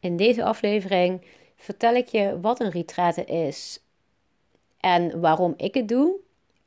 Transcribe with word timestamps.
In 0.00 0.16
deze 0.16 0.44
aflevering 0.44 1.24
vertel 1.56 1.94
ik 1.94 2.08
je 2.08 2.40
wat 2.40 2.60
een 2.60 2.70
retraite 2.70 3.24
is 3.24 3.80
en 4.80 5.20
waarom 5.20 5.54
ik 5.56 5.74
het 5.74 5.88
doe. 5.88 6.14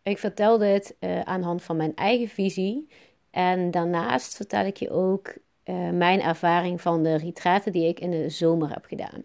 Ik 0.03 0.17
vertel 0.17 0.57
dit 0.57 0.95
uh, 0.99 1.21
aan 1.21 1.39
de 1.39 1.45
hand 1.45 1.63
van 1.63 1.77
mijn 1.77 1.95
eigen 1.95 2.27
visie. 2.27 2.87
En 3.31 3.71
daarnaast 3.71 4.35
vertel 4.35 4.65
ik 4.65 4.77
je 4.77 4.89
ook 4.89 5.33
uh, 5.65 5.89
mijn 5.89 6.21
ervaring 6.21 6.81
van 6.81 7.03
de 7.03 7.15
retraite 7.15 7.71
die 7.71 7.87
ik 7.87 7.99
in 7.99 8.11
de 8.11 8.29
zomer 8.29 8.69
heb 8.69 8.85
gedaan. 8.85 9.23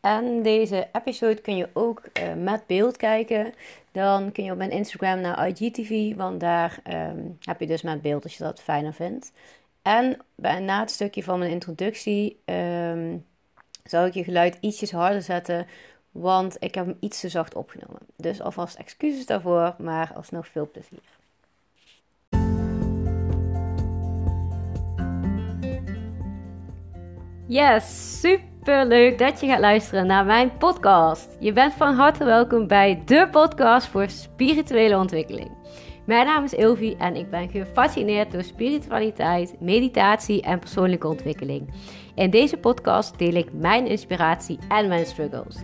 En 0.00 0.42
deze 0.42 0.88
episode 0.92 1.40
kun 1.40 1.56
je 1.56 1.68
ook 1.72 2.02
uh, 2.20 2.34
met 2.34 2.66
beeld 2.66 2.96
kijken. 2.96 3.54
Dan 3.92 4.32
kun 4.32 4.44
je 4.44 4.52
op 4.52 4.58
mijn 4.58 4.70
Instagram 4.70 5.20
naar 5.20 5.48
IGTV, 5.48 6.14
want 6.16 6.40
daar 6.40 6.80
um, 6.92 7.36
heb 7.40 7.60
je 7.60 7.66
dus 7.66 7.82
met 7.82 8.02
beeld 8.02 8.22
als 8.22 8.36
je 8.36 8.44
dat 8.44 8.60
fijner 8.60 8.94
vindt. 8.94 9.32
En 9.82 10.16
na 10.38 10.80
het 10.80 10.90
stukje 10.90 11.22
van 11.22 11.38
mijn 11.38 11.50
introductie 11.50 12.40
um, 12.44 13.26
zal 13.84 14.06
ik 14.06 14.14
je 14.14 14.24
geluid 14.24 14.56
ietsjes 14.60 14.90
harder 14.90 15.22
zetten, 15.22 15.66
want 16.10 16.56
ik 16.58 16.74
heb 16.74 16.86
hem 16.86 16.96
iets 17.00 17.20
te 17.20 17.28
zacht 17.28 17.54
opgenomen. 17.54 18.00
Dus 18.16 18.40
alvast 18.40 18.76
excuses 18.76 19.26
daarvoor, 19.26 19.74
maar 19.78 20.12
alsnog 20.14 20.48
veel 20.48 20.70
plezier. 20.70 21.18
Yes, 27.46 28.20
super 28.20 28.86
leuk 28.86 29.18
dat 29.18 29.40
je 29.40 29.46
gaat 29.46 29.60
luisteren 29.60 30.06
naar 30.06 30.24
mijn 30.24 30.56
podcast. 30.56 31.36
Je 31.38 31.52
bent 31.52 31.74
van 31.74 31.94
harte 31.94 32.24
welkom 32.24 32.66
bij 32.66 33.02
de 33.04 33.28
podcast 33.30 33.86
voor 33.86 34.08
spirituele 34.08 34.96
ontwikkeling. 34.96 35.50
Mijn 36.10 36.26
naam 36.26 36.44
is 36.44 36.54
Ilvi 36.54 36.94
en 36.98 37.16
ik 37.16 37.30
ben 37.30 37.50
gefascineerd 37.50 38.32
door 38.32 38.42
spiritualiteit, 38.42 39.60
meditatie 39.60 40.42
en 40.42 40.58
persoonlijke 40.58 41.08
ontwikkeling. 41.08 41.70
In 42.14 42.30
deze 42.30 42.56
podcast 42.56 43.18
deel 43.18 43.34
ik 43.34 43.52
mijn 43.52 43.86
inspiratie 43.86 44.58
en 44.68 44.88
mijn 44.88 45.06
struggles. 45.06 45.56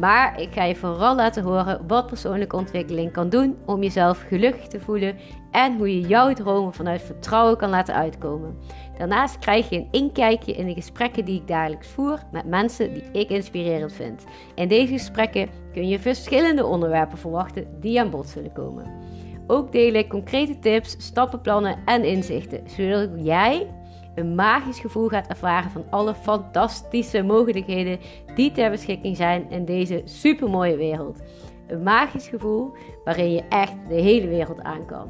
Maar 0.00 0.40
ik 0.40 0.52
ga 0.52 0.64
je 0.64 0.74
vooral 0.74 1.14
laten 1.14 1.42
horen 1.42 1.86
wat 1.86 2.06
persoonlijke 2.06 2.56
ontwikkeling 2.56 3.12
kan 3.12 3.28
doen 3.28 3.56
om 3.66 3.82
jezelf 3.82 4.24
gelukkig 4.28 4.66
te 4.66 4.80
voelen 4.80 5.16
en 5.50 5.76
hoe 5.76 6.00
je 6.00 6.08
jouw 6.08 6.32
dromen 6.32 6.74
vanuit 6.74 7.02
vertrouwen 7.02 7.56
kan 7.56 7.70
laten 7.70 7.94
uitkomen. 7.94 8.58
Daarnaast 8.98 9.38
krijg 9.38 9.68
je 9.68 9.76
een 9.76 9.88
inkijkje 9.90 10.52
in 10.52 10.66
de 10.66 10.74
gesprekken 10.74 11.24
die 11.24 11.40
ik 11.40 11.48
dagelijks 11.48 11.88
voer 11.88 12.18
met 12.32 12.46
mensen 12.46 12.92
die 12.94 13.02
ik 13.12 13.30
inspirerend 13.30 13.92
vind. 13.92 14.24
In 14.54 14.68
deze 14.68 14.92
gesprekken 14.92 15.48
kun 15.72 15.88
je 15.88 15.98
verschillende 15.98 16.64
onderwerpen 16.64 17.18
verwachten 17.18 17.66
die 17.80 18.00
aan 18.00 18.10
bod 18.10 18.28
zullen 18.28 18.52
komen. 18.52 19.13
Ook 19.46 19.72
deel 19.72 19.94
ik 19.94 20.08
concrete 20.08 20.58
tips, 20.58 20.96
stappenplannen 20.98 21.78
en 21.84 22.04
inzichten, 22.04 22.60
zodat 22.66 23.10
jij 23.14 23.66
een 24.14 24.34
magisch 24.34 24.78
gevoel 24.78 25.08
gaat 25.08 25.26
ervaren 25.28 25.70
van 25.70 25.84
alle 25.90 26.14
fantastische 26.14 27.22
mogelijkheden 27.22 27.98
die 28.34 28.52
ter 28.52 28.70
beschikking 28.70 29.16
zijn 29.16 29.50
in 29.50 29.64
deze 29.64 30.02
supermooie 30.04 30.76
wereld. 30.76 31.22
Een 31.66 31.82
magisch 31.82 32.28
gevoel 32.28 32.72
waarin 33.04 33.32
je 33.32 33.42
echt 33.48 33.74
de 33.88 33.94
hele 33.94 34.28
wereld 34.28 34.62
aan 34.62 34.86
kan. 34.86 35.08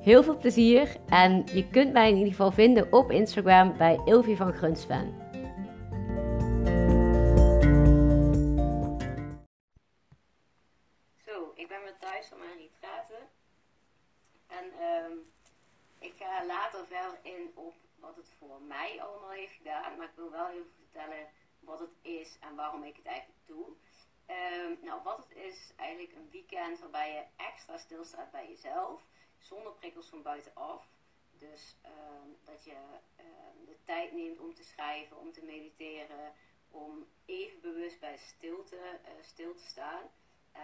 Heel 0.00 0.22
veel 0.22 0.36
plezier 0.36 0.96
en 1.08 1.44
je 1.54 1.68
kunt 1.70 1.92
mij 1.92 2.08
in 2.08 2.16
ieder 2.16 2.30
geval 2.30 2.50
vinden 2.50 2.92
op 2.92 3.10
Instagram 3.10 3.74
bij 3.78 4.00
Ilvi 4.04 4.36
van 4.36 4.52
Grunsven. 4.52 5.12
Thuis 12.28 12.40
van 12.40 12.48
mijn 12.48 12.58
retraite. 12.58 13.26
En 14.46 14.82
um, 14.82 15.32
ik 15.98 16.14
ga 16.16 16.46
later 16.46 16.86
verder 16.86 17.18
in 17.22 17.50
op 17.54 17.74
wat 17.96 18.16
het 18.16 18.30
voor 18.38 18.62
mij 18.62 19.02
allemaal 19.02 19.30
heeft 19.30 19.52
gedaan. 19.52 19.96
Maar 19.96 20.06
ik 20.06 20.16
wil 20.16 20.30
wel 20.30 20.48
even 20.48 20.72
vertellen 20.76 21.28
wat 21.60 21.78
het 21.78 21.96
is 22.02 22.38
en 22.40 22.54
waarom 22.54 22.84
ik 22.84 22.96
het 22.96 23.06
eigenlijk 23.06 23.46
doe. 23.46 23.66
Um, 24.26 24.78
nou, 24.82 25.02
wat 25.02 25.16
het 25.16 25.36
is 25.36 25.72
eigenlijk 25.76 26.14
een 26.14 26.30
weekend 26.30 26.80
waarbij 26.80 27.12
je 27.12 27.44
extra 27.44 27.78
stilstaat 27.78 28.30
bij 28.30 28.48
jezelf 28.48 29.02
zonder 29.38 29.72
prikkels 29.72 30.08
van 30.08 30.22
buitenaf. 30.22 30.86
Dus 31.30 31.76
ehm, 31.82 32.28
dat 32.44 32.64
je 32.64 32.76
ehm, 33.16 33.64
de 33.64 33.76
tijd 33.84 34.12
neemt 34.12 34.38
om 34.38 34.54
te 34.54 34.64
schrijven, 34.64 35.16
om 35.16 35.32
te 35.32 35.44
mediteren, 35.44 36.32
om 36.70 37.06
even 37.24 37.60
bewust 37.60 38.00
bij 38.00 38.16
stilte 38.16 38.76
uh, 38.76 39.22
stil 39.22 39.54
te 39.54 39.64
staan 39.64 40.10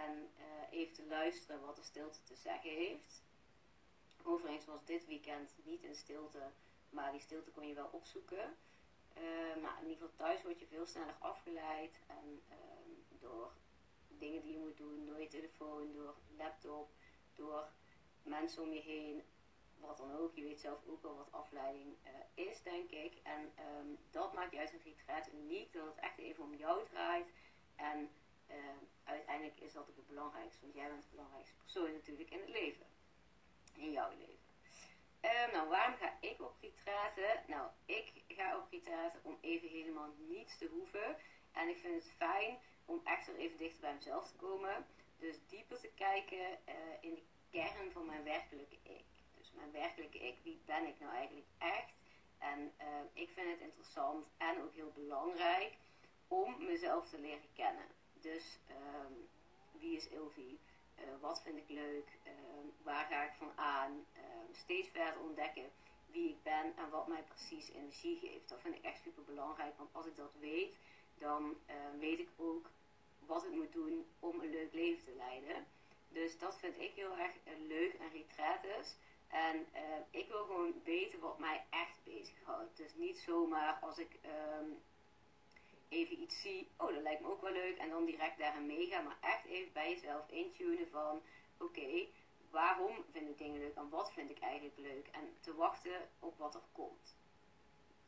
en 0.05 0.29
uh, 0.37 0.79
even 0.79 0.93
te 0.93 1.05
luisteren 1.07 1.65
wat 1.65 1.75
de 1.75 1.83
stilte 1.83 2.23
te 2.23 2.35
zeggen 2.35 2.69
heeft. 2.69 3.23
Overigens 4.23 4.65
was 4.65 4.85
dit 4.85 5.05
weekend 5.05 5.51
niet 5.63 5.83
in 5.83 5.95
stilte, 5.95 6.51
maar 6.89 7.11
die 7.11 7.21
stilte 7.21 7.51
kon 7.51 7.67
je 7.67 7.73
wel 7.73 7.89
opzoeken. 7.91 8.57
Uh, 9.17 9.61
maar 9.61 9.77
in 9.81 9.87
ieder 9.87 10.07
geval 10.07 10.15
thuis 10.15 10.43
word 10.43 10.59
je 10.59 10.67
veel 10.67 10.85
sneller 10.85 11.15
afgeleid 11.19 11.99
en 12.07 12.41
door 13.19 13.51
dingen 14.07 14.41
die 14.41 14.51
je 14.51 14.59
moet 14.59 14.77
doen, 14.77 15.05
door 15.05 15.19
je 15.19 15.27
telefoon, 15.27 15.93
door 15.93 16.15
laptop, 16.37 16.89
door 17.35 17.67
mensen 18.23 18.63
om 18.63 18.73
je 18.73 18.81
heen, 18.81 19.23
wat 19.77 19.97
dan 19.97 20.17
ook. 20.17 20.35
Je 20.35 20.43
weet 20.43 20.59
zelf 20.59 20.79
ook 20.87 21.01
wel 21.01 21.15
wat 21.15 21.31
afleiding 21.31 21.95
uh, 22.03 22.45
is, 22.45 22.61
denk 22.61 22.91
ik. 22.91 23.13
En 23.23 23.51
um, 23.79 23.97
dat 24.11 24.33
maakt 24.33 24.51
juist 24.51 24.73
een 24.73 24.81
retreat 24.83 25.33
uniek, 25.33 25.73
dat 25.73 25.85
het 25.85 25.99
echt 25.99 26.17
even 26.17 26.43
om 26.43 26.55
jou 26.55 26.85
draait. 26.85 27.27
En 27.75 28.09
uh, 28.49 28.55
uiteindelijk 29.03 29.59
is 29.59 29.73
dat 29.73 29.89
ook 29.89 29.95
het 29.95 30.07
belangrijkste, 30.07 30.61
want 30.61 30.73
jij 30.73 30.89
bent 30.89 31.03
de 31.03 31.09
belangrijkste 31.09 31.55
persoon 31.55 31.93
natuurlijk 31.93 32.29
in 32.29 32.39
het 32.39 32.49
leven. 32.49 32.85
In 33.73 33.91
jouw 33.91 34.09
leven. 34.09 34.45
Um, 35.21 35.51
nou, 35.51 35.69
waarom 35.69 35.95
ga 35.95 36.17
ik 36.19 36.41
op 36.41 36.55
retraiten? 36.61 37.43
Nou, 37.47 37.69
ik 37.85 38.11
ga 38.27 38.57
op 38.57 38.71
retraiten 38.71 39.19
om 39.23 39.37
even 39.41 39.69
helemaal 39.69 40.13
niets 40.17 40.57
te 40.57 40.67
hoeven. 40.67 41.17
En 41.51 41.69
ik 41.69 41.77
vind 41.77 42.03
het 42.03 42.13
fijn 42.17 42.57
om 42.85 43.01
echt 43.03 43.27
weer 43.27 43.35
even 43.35 43.57
dichter 43.57 43.81
bij 43.81 43.93
mezelf 43.93 44.27
te 44.27 44.35
komen. 44.35 44.85
Dus 45.17 45.35
dieper 45.47 45.79
te 45.79 45.91
kijken 45.95 46.59
uh, 46.69 46.75
in 46.99 47.13
de 47.13 47.23
kern 47.49 47.91
van 47.91 48.05
mijn 48.05 48.23
werkelijke 48.23 48.77
ik. 48.83 49.05
Dus 49.37 49.51
mijn 49.51 49.71
werkelijke 49.71 50.19
ik, 50.19 50.35
wie 50.43 50.61
ben 50.65 50.87
ik 50.87 50.99
nou 50.99 51.13
eigenlijk 51.13 51.47
echt? 51.57 51.93
En 52.37 52.73
uh, 52.81 52.85
ik 53.13 53.29
vind 53.29 53.49
het 53.49 53.59
interessant 53.59 54.27
en 54.37 54.61
ook 54.61 54.73
heel 54.73 54.91
belangrijk 54.91 55.73
om 56.27 56.65
mezelf 56.65 57.09
te 57.09 57.19
leren 57.19 57.53
kennen. 57.53 57.87
Dus 58.31 58.57
um, 58.69 59.27
wie 59.79 59.97
is 59.97 60.07
Ilvi? 60.07 60.59
Uh, 60.99 61.03
wat 61.21 61.41
vind 61.41 61.57
ik 61.57 61.69
leuk? 61.69 62.07
Uh, 62.27 62.31
waar 62.83 63.05
ga 63.05 63.23
ik 63.23 63.33
van 63.37 63.51
aan? 63.55 64.05
steeds 64.51 64.89
verder 64.89 65.21
ontdekken 65.21 65.71
wie 66.05 66.29
ik 66.29 66.43
ben 66.43 66.73
en 66.77 66.89
wat 66.89 67.07
mij 67.07 67.23
precies 67.23 67.69
energie 67.69 68.17
geeft. 68.19 68.49
Dat 68.49 68.61
vind 68.61 68.75
ik 68.75 68.83
echt 68.83 69.01
super 69.01 69.23
belangrijk, 69.23 69.77
want 69.77 69.89
als 69.93 70.05
ik 70.05 70.15
dat 70.15 70.31
weet, 70.39 70.75
dan 71.17 71.55
weet 71.99 72.19
ik 72.19 72.29
ook 72.35 72.69
wat 73.25 73.43
ik 73.43 73.51
moet 73.51 73.73
doen 73.73 74.05
om 74.19 74.39
een 74.39 74.49
leuk 74.49 74.73
leven 74.73 75.03
te 75.03 75.15
leiden. 75.17 75.65
Dus 76.09 76.37
dat 76.37 76.57
vind 76.59 76.79
ik 76.79 76.91
heel 76.95 77.17
erg 77.17 77.33
uh, 77.35 77.67
leuk 77.67 77.93
en 77.93 78.11
retretes. 78.11 78.95
En 79.27 79.65
ik 80.09 80.27
wil 80.27 80.45
gewoon 80.45 80.73
weten 80.83 81.19
wat 81.19 81.39
mij 81.39 81.63
echt 81.69 82.03
bezighoudt. 82.03 82.77
Dus 82.77 82.95
niet 82.95 83.17
zomaar 83.17 83.79
als 83.81 83.97
ik 83.97 84.19
even 85.95 86.21
iets 86.21 86.41
zie, 86.41 86.67
oh 86.77 86.93
dat 86.93 87.01
lijkt 87.01 87.21
me 87.21 87.31
ook 87.31 87.41
wel 87.41 87.51
leuk, 87.51 87.77
en 87.77 87.89
dan 87.89 88.05
direct 88.05 88.37
daarin 88.37 88.65
meegaan. 88.65 89.03
Maar 89.03 89.17
echt 89.21 89.45
even 89.45 89.73
bij 89.73 89.89
jezelf 89.89 90.29
intunen 90.29 90.89
van, 90.89 91.21
oké, 91.57 92.07
waarom 92.49 92.95
vind 93.11 93.29
ik 93.29 93.37
dingen 93.37 93.59
leuk 93.59 93.75
en 93.75 93.89
wat 93.89 94.11
vind 94.11 94.29
ik 94.29 94.39
eigenlijk 94.39 94.77
leuk? 94.77 95.07
En 95.11 95.35
te 95.39 95.55
wachten 95.55 96.09
op 96.19 96.37
wat 96.37 96.55
er 96.55 96.67
komt. 96.71 97.15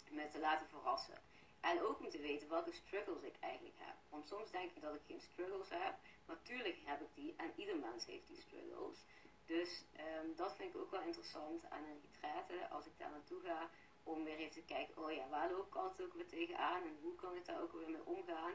Me 0.10 0.28
te 0.28 0.40
laten 0.40 0.68
verrassen. 0.68 1.22
En 1.60 1.82
ook 1.82 2.00
om 2.00 2.10
te 2.10 2.20
weten 2.20 2.50
welke 2.50 2.72
struggles 2.72 3.22
ik 3.22 3.36
eigenlijk 3.40 3.76
heb. 3.78 3.96
Want 4.10 4.28
soms 4.28 4.52
denk 4.52 4.72
ik 4.72 4.82
dat 4.82 4.96
ik 4.96 5.02
geen 5.08 5.22
struggles 5.22 5.70
heb. 5.70 5.96
Natuurlijk 6.26 6.78
heb 6.84 7.02
ik 7.02 7.08
die 7.14 7.34
en 7.38 7.52
ieder 7.56 7.78
mens 7.78 8.06
heeft 8.06 8.28
die 8.28 8.42
struggles. 8.42 8.98
Dus 9.46 9.84
um, 10.00 10.36
dat 10.36 10.56
vind 10.56 10.74
ik 10.74 10.82
ook 10.82 10.92
wel 10.92 11.02
interessant 11.02 11.70
aan 11.70 11.84
een 11.84 12.02
retraite. 12.02 12.68
Als 12.68 12.86
ik 12.86 12.98
daar 12.98 13.12
naartoe 13.12 13.42
ga. 13.42 13.70
Om 14.08 14.24
weer 14.24 14.38
even 14.38 14.52
te 14.52 14.74
kijken. 14.74 15.04
Oh 15.04 15.12
ja, 15.12 15.30
waar 15.30 15.52
loop 15.52 15.68
ik 15.68 15.76
altijd 15.76 16.08
ook 16.08 16.14
weer 16.14 16.28
tegenaan? 16.28 16.82
En 16.82 16.98
hoe 17.02 17.16
kan 17.16 17.36
ik 17.36 17.46
daar 17.46 17.62
ook 17.62 17.72
weer 17.72 17.90
mee 17.90 18.06
omgaan? 18.06 18.54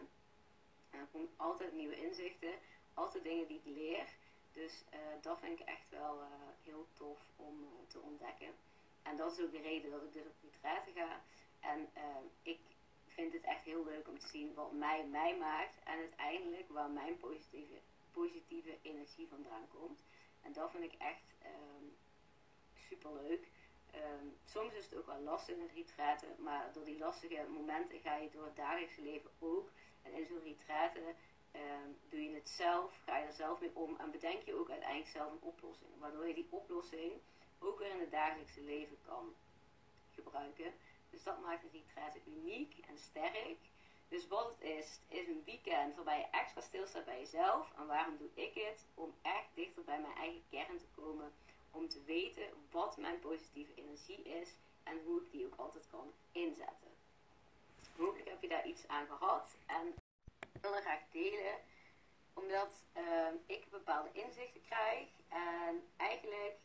En 0.91 0.99
er 0.99 1.07
komen 1.13 1.31
altijd 1.37 1.73
nieuwe 1.73 1.97
inzichten. 1.97 2.55
Altijd 2.95 3.25
dingen 3.25 3.47
die 3.47 3.61
ik 3.65 3.77
leer. 3.77 4.07
Dus 4.53 4.85
uh, 4.95 4.99
dat 5.21 5.39
vind 5.39 5.61
ik 5.61 5.67
echt 5.67 5.89
wel 5.91 6.21
uh, 6.21 6.27
heel 6.63 6.87
tof 6.93 7.19
om 7.37 7.63
uh, 7.63 7.69
te 7.89 8.01
ontdekken. 8.01 8.55
En 9.03 9.17
dat 9.17 9.33
is 9.33 9.45
ook 9.45 9.53
de 9.53 9.61
reden 9.61 9.91
dat 9.91 10.03
ik 10.03 10.13
dus 10.13 10.27
op 10.27 10.55
ga. 10.61 11.21
En 11.61 11.89
ehm, 11.93 12.25
ik 12.43 12.61
vind 13.07 13.33
het 13.33 13.43
echt 13.43 13.65
heel 13.65 13.85
leuk 13.85 14.09
om 14.09 14.19
te 14.19 14.27
zien 14.27 14.55
wat 14.55 14.73
mij 14.73 15.07
mij 15.07 15.37
maakt 15.37 15.83
en 15.85 15.99
uiteindelijk 15.99 16.69
waar 16.69 16.91
mijn 16.91 17.17
positieve, 17.17 17.81
positieve 18.11 18.79
energie 18.83 19.29
vandaan 19.29 19.69
komt. 19.69 20.03
En 20.41 20.53
dat 20.53 20.71
vind 20.71 20.85
ik 20.85 20.95
echt 20.99 21.35
um, 21.45 21.97
super 22.89 23.13
leuk. 23.13 23.49
Um, 23.95 24.37
soms 24.45 24.73
is 24.73 24.85
het 24.85 24.97
ook 24.97 25.07
wel 25.07 25.21
lastig 25.21 25.57
in 25.57 25.71
retraiten, 25.75 26.29
maar 26.39 26.73
door 26.73 26.85
die 26.85 26.99
lastige 26.99 27.47
momenten 27.49 28.01
ga 28.01 28.17
je 28.17 28.31
door 28.31 28.45
het 28.45 28.57
dagelijkse 28.57 29.03
leven 29.03 29.31
ook. 29.39 29.71
En 30.03 30.13
in 30.13 30.27
zo'n 30.27 30.43
retraite 30.43 31.15
um, 31.53 31.99
doe 32.09 32.23
je 32.23 32.35
het 32.35 32.49
zelf, 32.49 32.99
ga 33.05 33.19
je 33.19 33.27
er 33.27 33.33
zelf 33.33 33.61
mee 33.61 33.71
om 33.75 33.97
en 33.97 34.11
bedenk 34.11 34.43
je 34.43 34.55
ook 34.55 34.71
uiteindelijk 34.71 35.11
zelf 35.11 35.33
een 35.33 35.49
oplossing. 35.49 35.91
Waardoor 35.99 36.27
je 36.27 36.35
die 36.35 36.47
oplossing 36.51 37.13
ook 37.59 37.79
weer 37.79 37.91
in 37.91 38.01
het 38.01 38.11
dagelijkse 38.11 38.63
leven 38.63 38.99
kan 39.07 39.35
gebruiken. 40.15 40.75
Dus 41.11 41.23
dat 41.23 41.41
maakt 41.41 41.63
een 41.63 41.71
retraite 41.73 42.21
uniek 42.27 42.79
en 42.89 42.99
sterk. 42.99 43.59
Dus 44.09 44.29
wat 44.29 44.49
het 44.49 44.61
is, 44.61 45.01
is 45.09 45.27
een 45.27 45.43
weekend 45.45 45.95
waarbij 45.95 46.19
je 46.19 46.39
extra 46.39 46.61
stilstaat 46.61 47.05
bij 47.05 47.19
jezelf. 47.19 47.73
En 47.77 47.87
waarom 47.87 48.17
doe 48.17 48.31
ik 48.35 48.55
het? 48.55 48.87
Om 48.95 49.15
echt 49.23 49.49
dichter 49.55 49.85
bij 49.85 50.01
mijn 50.01 50.17
eigen 50.17 50.43
kern 50.51 50.79
te 50.79 50.87
komen. 50.95 51.33
Om 51.73 51.89
te 51.89 52.03
weten 52.05 52.43
wat 52.71 52.97
mijn 52.97 53.21
positieve 53.21 53.75
energie 53.75 54.23
is 54.23 54.55
en 54.83 55.01
hoe 55.05 55.21
ik 55.21 55.31
die 55.31 55.47
ook 55.47 55.57
altijd 55.57 55.87
kan 55.91 56.13
inzetten. 56.33 56.91
Hopelijk 57.97 58.29
heb 58.29 58.43
je 58.43 58.49
daar 58.49 58.67
iets 58.67 58.89
aan 58.89 59.07
gehad. 59.07 59.57
En 59.67 59.87
ik 60.55 60.61
wil 60.61 60.75
er 60.75 60.81
graag 60.81 61.03
delen 61.11 61.55
omdat 62.35 62.85
uh, 62.97 63.29
ik 63.47 63.71
bepaalde 63.71 64.09
inzichten 64.13 64.63
krijg. 64.65 65.09
En 65.29 65.83
eigenlijk 65.97 66.57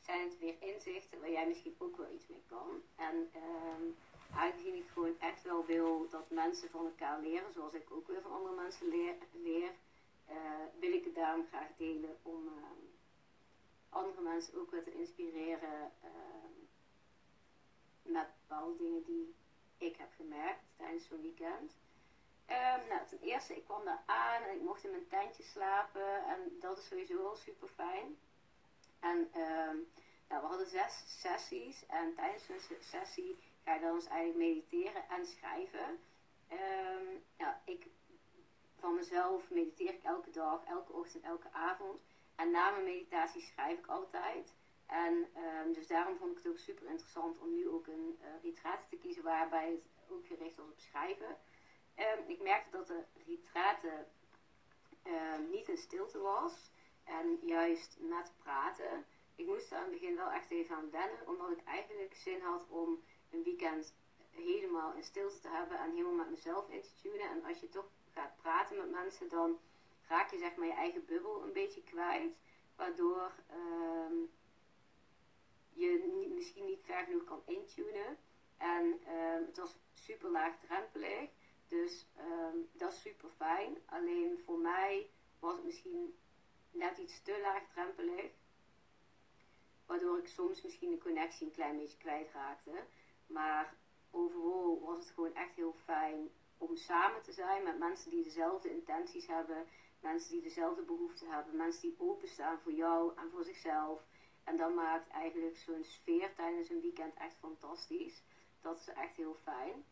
zijn 0.00 0.20
het 0.20 0.38
weer 0.38 0.54
inzichten 0.58 1.20
waar 1.20 1.30
jij 1.30 1.46
misschien 1.46 1.74
ook 1.78 1.96
wel 1.96 2.12
iets 2.14 2.26
mee 2.26 2.42
kan. 2.48 2.82
En 2.96 3.30
uh, 3.36 4.38
aangezien 4.38 4.74
ik 4.74 4.88
gewoon 4.92 5.20
echt 5.20 5.42
wel 5.42 5.64
wil 5.64 6.08
dat 6.10 6.30
mensen 6.30 6.70
van 6.70 6.84
elkaar 6.84 7.20
leren, 7.20 7.52
zoals 7.52 7.72
ik 7.72 7.90
ook 7.90 8.06
weer 8.06 8.22
van 8.22 8.32
andere 8.32 8.54
mensen 8.54 8.88
leer, 9.32 9.72
uh, 10.30 10.34
wil 10.80 10.92
ik 10.92 11.04
het 11.04 11.14
daarom 11.14 11.46
graag 11.46 11.68
delen 11.76 12.16
om 12.22 12.48
ehm, 12.48 12.95
andere 13.96 14.20
mensen 14.20 14.60
ook 14.60 14.70
weer 14.70 14.82
te 14.82 14.94
inspireren 14.94 15.92
ehm, 16.02 16.52
met 18.02 18.26
bepaalde 18.40 18.76
dingen 18.76 19.02
die 19.04 19.34
ik 19.78 19.96
heb 19.96 20.12
gemerkt 20.16 20.64
tijdens 20.76 21.06
zo'n 21.06 21.20
weekend. 21.20 21.76
Um, 22.48 22.88
nou, 22.88 23.06
ten 23.08 23.20
eerste, 23.20 23.56
ik 23.56 23.64
kwam 23.64 23.84
daar 23.84 24.02
aan 24.06 24.42
en 24.42 24.54
ik 24.54 24.62
mocht 24.62 24.84
in 24.84 24.90
mijn 24.90 25.08
tentje 25.08 25.42
slapen. 25.42 26.24
En 26.24 26.56
dat 26.60 26.78
is 26.78 26.86
sowieso 26.86 27.26
al 27.26 27.36
super 27.36 27.68
fijn. 27.68 28.18
En 29.00 29.18
um, 29.18 29.88
nou, 30.28 30.42
we 30.42 30.46
hadden 30.46 30.66
zes 30.66 31.20
sessies. 31.20 31.86
En 31.86 32.14
tijdens 32.14 32.48
een 32.48 32.76
sessie 32.80 33.36
ga 33.64 33.74
je 33.74 33.80
dan 33.80 33.94
dus 33.94 34.06
eigenlijk 34.06 34.38
mediteren 34.38 35.08
en 35.08 35.26
schrijven. 35.26 35.98
Ja, 37.36 37.62
ik, 37.64 37.86
van 38.78 38.94
mezelf 38.94 39.50
mediteer 39.50 39.94
ik 39.94 40.02
elke 40.02 40.30
dag, 40.30 40.64
elke 40.64 40.92
ochtend, 40.92 41.24
elke 41.24 41.52
avond. 41.52 42.00
En 42.36 42.50
na 42.50 42.70
mijn 42.70 42.84
meditatie 42.84 43.42
schrijf 43.42 43.78
ik 43.78 43.86
altijd. 43.86 44.54
En 44.86 45.26
dus 45.72 45.86
daarom 45.86 46.16
vond 46.16 46.30
ik 46.30 46.36
het 46.36 46.48
ook 46.48 46.58
super 46.58 46.86
interessant 46.86 47.38
om 47.38 47.54
nu 47.54 47.68
ook 47.68 47.86
een 47.86 48.18
uh, 48.44 48.72
te 48.88 48.96
kiezen 48.96 49.22
waarbij 49.22 49.70
het 49.70 50.10
ook 50.10 50.26
gericht 50.26 50.56
was 50.56 50.66
op 50.66 50.80
schrijven. 50.80 51.38
Um, 51.96 52.28
ik 52.28 52.42
merkte 52.42 52.70
dat 52.70 52.86
de 52.86 53.04
retraite 53.26 54.06
um, 55.06 55.50
niet 55.50 55.68
in 55.68 55.76
stilte 55.76 56.18
was 56.18 56.70
en 57.04 57.38
juist 57.42 57.96
met 58.00 58.32
praten. 58.38 59.06
Ik 59.34 59.46
moest 59.46 59.70
er 59.70 59.76
aan 59.76 59.82
het 59.82 59.92
begin 59.92 60.16
wel 60.16 60.30
echt 60.30 60.50
even 60.50 60.76
aan 60.76 60.90
wennen, 60.90 61.26
omdat 61.26 61.50
ik 61.50 61.64
eigenlijk 61.64 62.14
zin 62.14 62.40
had 62.40 62.66
om 62.68 63.02
een 63.30 63.42
weekend 63.42 63.94
helemaal 64.30 64.92
in 64.92 65.04
stilte 65.04 65.38
te 65.40 65.48
hebben 65.48 65.78
en 65.78 65.90
helemaal 65.90 66.12
met 66.12 66.30
mezelf 66.30 66.68
in 66.68 66.82
te 66.82 66.94
tunen. 67.02 67.30
En 67.30 67.44
als 67.44 67.60
je 67.60 67.68
toch 67.68 67.88
gaat 68.10 68.36
praten 68.36 68.76
met 68.76 68.90
mensen, 68.90 69.28
dan 69.28 69.58
raak 70.06 70.30
je 70.30 70.38
zeg 70.38 70.56
maar 70.56 70.66
je 70.66 70.72
eigen 70.72 71.04
bubbel 71.04 71.42
een 71.42 71.52
beetje 71.52 71.82
kwijt. 71.82 72.36
Waardoor 72.76 73.32
um, 73.50 74.30
je 75.68 76.28
misschien 76.34 76.64
niet 76.64 76.84
ver 76.84 77.04
genoeg 77.04 77.24
kan 77.24 77.42
intunen. 77.46 78.18
En 78.56 79.00
het 79.46 79.56
was 79.56 79.76
super 79.92 80.30
laagdrempelig. 80.30 81.30
Dus 81.68 82.06
um, 82.18 82.68
dat 82.72 82.92
is 82.92 83.00
super 83.00 83.30
fijn. 83.36 83.76
Alleen 83.86 84.38
voor 84.44 84.58
mij 84.58 85.10
was 85.38 85.54
het 85.54 85.64
misschien 85.64 86.18
net 86.70 86.98
iets 86.98 87.22
te 87.22 87.38
laagdrempelig. 87.42 88.30
Waardoor 89.86 90.18
ik 90.18 90.28
soms 90.28 90.62
misschien 90.62 90.90
de 90.90 90.98
connectie 90.98 91.46
een 91.46 91.52
klein 91.52 91.76
beetje 91.76 91.98
kwijtraakte. 91.98 92.84
Maar 93.26 93.76
overal 94.10 94.80
was 94.80 94.98
het 94.98 95.10
gewoon 95.10 95.34
echt 95.34 95.54
heel 95.54 95.74
fijn 95.84 96.30
om 96.58 96.76
samen 96.76 97.22
te 97.22 97.32
zijn 97.32 97.62
met 97.62 97.78
mensen 97.78 98.10
die 98.10 98.22
dezelfde 98.22 98.70
intenties 98.70 99.26
hebben. 99.26 99.66
Mensen 100.06 100.32
die 100.32 100.42
dezelfde 100.42 100.82
behoeften 100.82 101.30
hebben. 101.30 101.56
Mensen 101.56 101.82
die 101.82 101.96
openstaan 101.98 102.58
voor 102.60 102.72
jou 102.72 103.12
en 103.16 103.30
voor 103.30 103.44
zichzelf. 103.44 104.02
En 104.44 104.56
dat 104.56 104.74
maakt 104.74 105.08
eigenlijk 105.08 105.56
zo'n 105.56 105.84
sfeer 105.84 106.34
tijdens 106.34 106.68
een 106.68 106.80
weekend 106.80 107.14
echt 107.14 107.36
fantastisch. 107.36 108.22
Dat 108.60 108.78
is 108.78 108.88
echt 108.88 109.16
heel 109.16 109.36
fijn. 109.42 109.84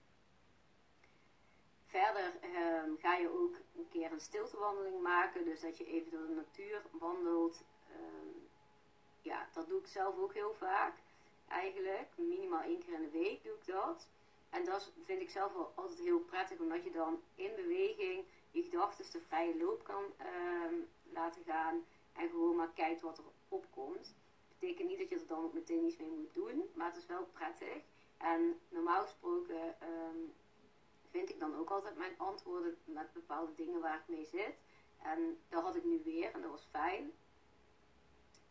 Verder 1.87 2.33
um, 2.43 2.99
ga 2.99 3.17
je 3.17 3.29
ook 3.29 3.57
een 3.77 3.89
keer 3.89 4.13
een 4.13 4.21
stiltewandeling 4.21 5.03
maken. 5.03 5.45
Dus 5.45 5.61
dat 5.61 5.79
je 5.79 5.87
even 5.87 6.11
door 6.11 6.27
de 6.27 6.35
natuur 6.35 6.83
wandelt. 6.91 7.65
Um, 7.91 8.49
ja, 9.21 9.49
dat 9.53 9.69
doe 9.69 9.79
ik 9.81 9.87
zelf 9.87 10.19
ook 10.19 10.35
heel 10.35 10.55
vaak. 10.55 10.95
Eigenlijk. 11.49 12.09
Minimaal 12.17 12.63
één 12.63 12.79
keer 12.79 12.95
in 12.95 13.03
de 13.03 13.19
week 13.19 13.45
doe 13.45 13.55
ik 13.55 13.67
dat. 13.67 14.09
En 14.51 14.65
dat 14.65 14.93
vind 15.05 15.21
ik 15.21 15.31
zelf 15.31 15.53
wel 15.53 15.73
altijd 15.75 15.99
heel 15.99 16.21
prettig. 16.21 16.59
Omdat 16.59 16.85
je 16.85 16.91
dan 16.91 17.23
in 17.35 17.55
beweging 17.55 18.25
je 18.55 18.63
gedachten 18.63 19.13
de 19.13 19.21
vrije 19.21 19.57
loop 19.57 19.85
kan 19.85 20.05
um, 20.05 20.89
laten 21.13 21.43
gaan. 21.45 21.85
En 22.13 22.29
gewoon 22.29 22.57
maar 22.57 22.73
kijkt 22.75 23.01
wat 23.01 23.19
er 23.19 23.25
opkomt. 23.49 24.15
Betekent 24.49 24.89
niet 24.89 24.99
dat 24.99 25.09
je 25.09 25.15
er 25.15 25.27
dan 25.27 25.45
ook 25.45 25.53
meteen 25.53 25.85
iets 25.85 25.97
mee 25.97 26.11
moet 26.11 26.35
doen. 26.35 26.71
Maar 26.75 26.87
het 26.87 26.97
is 26.97 27.07
wel 27.07 27.27
prettig. 27.33 27.83
En 28.17 28.61
normaal 28.69 29.03
gesproken 29.03 29.77
vind 31.11 31.31
ik 31.31 31.39
dan 31.39 31.57
ook 31.57 31.71
altijd 31.71 31.97
mijn 31.97 32.19
antwoorden 32.19 32.77
met 32.85 33.13
bepaalde 33.13 33.55
dingen 33.55 33.81
waar 33.81 33.99
ik 33.99 34.17
mee 34.17 34.25
zit. 34.25 34.55
En 35.03 35.39
dat 35.49 35.63
had 35.63 35.77
ik 35.77 35.85
nu 35.85 36.01
weer 36.05 36.33
en 36.33 36.41
dat 36.41 36.51
was 36.51 36.69
fijn. 36.71 37.13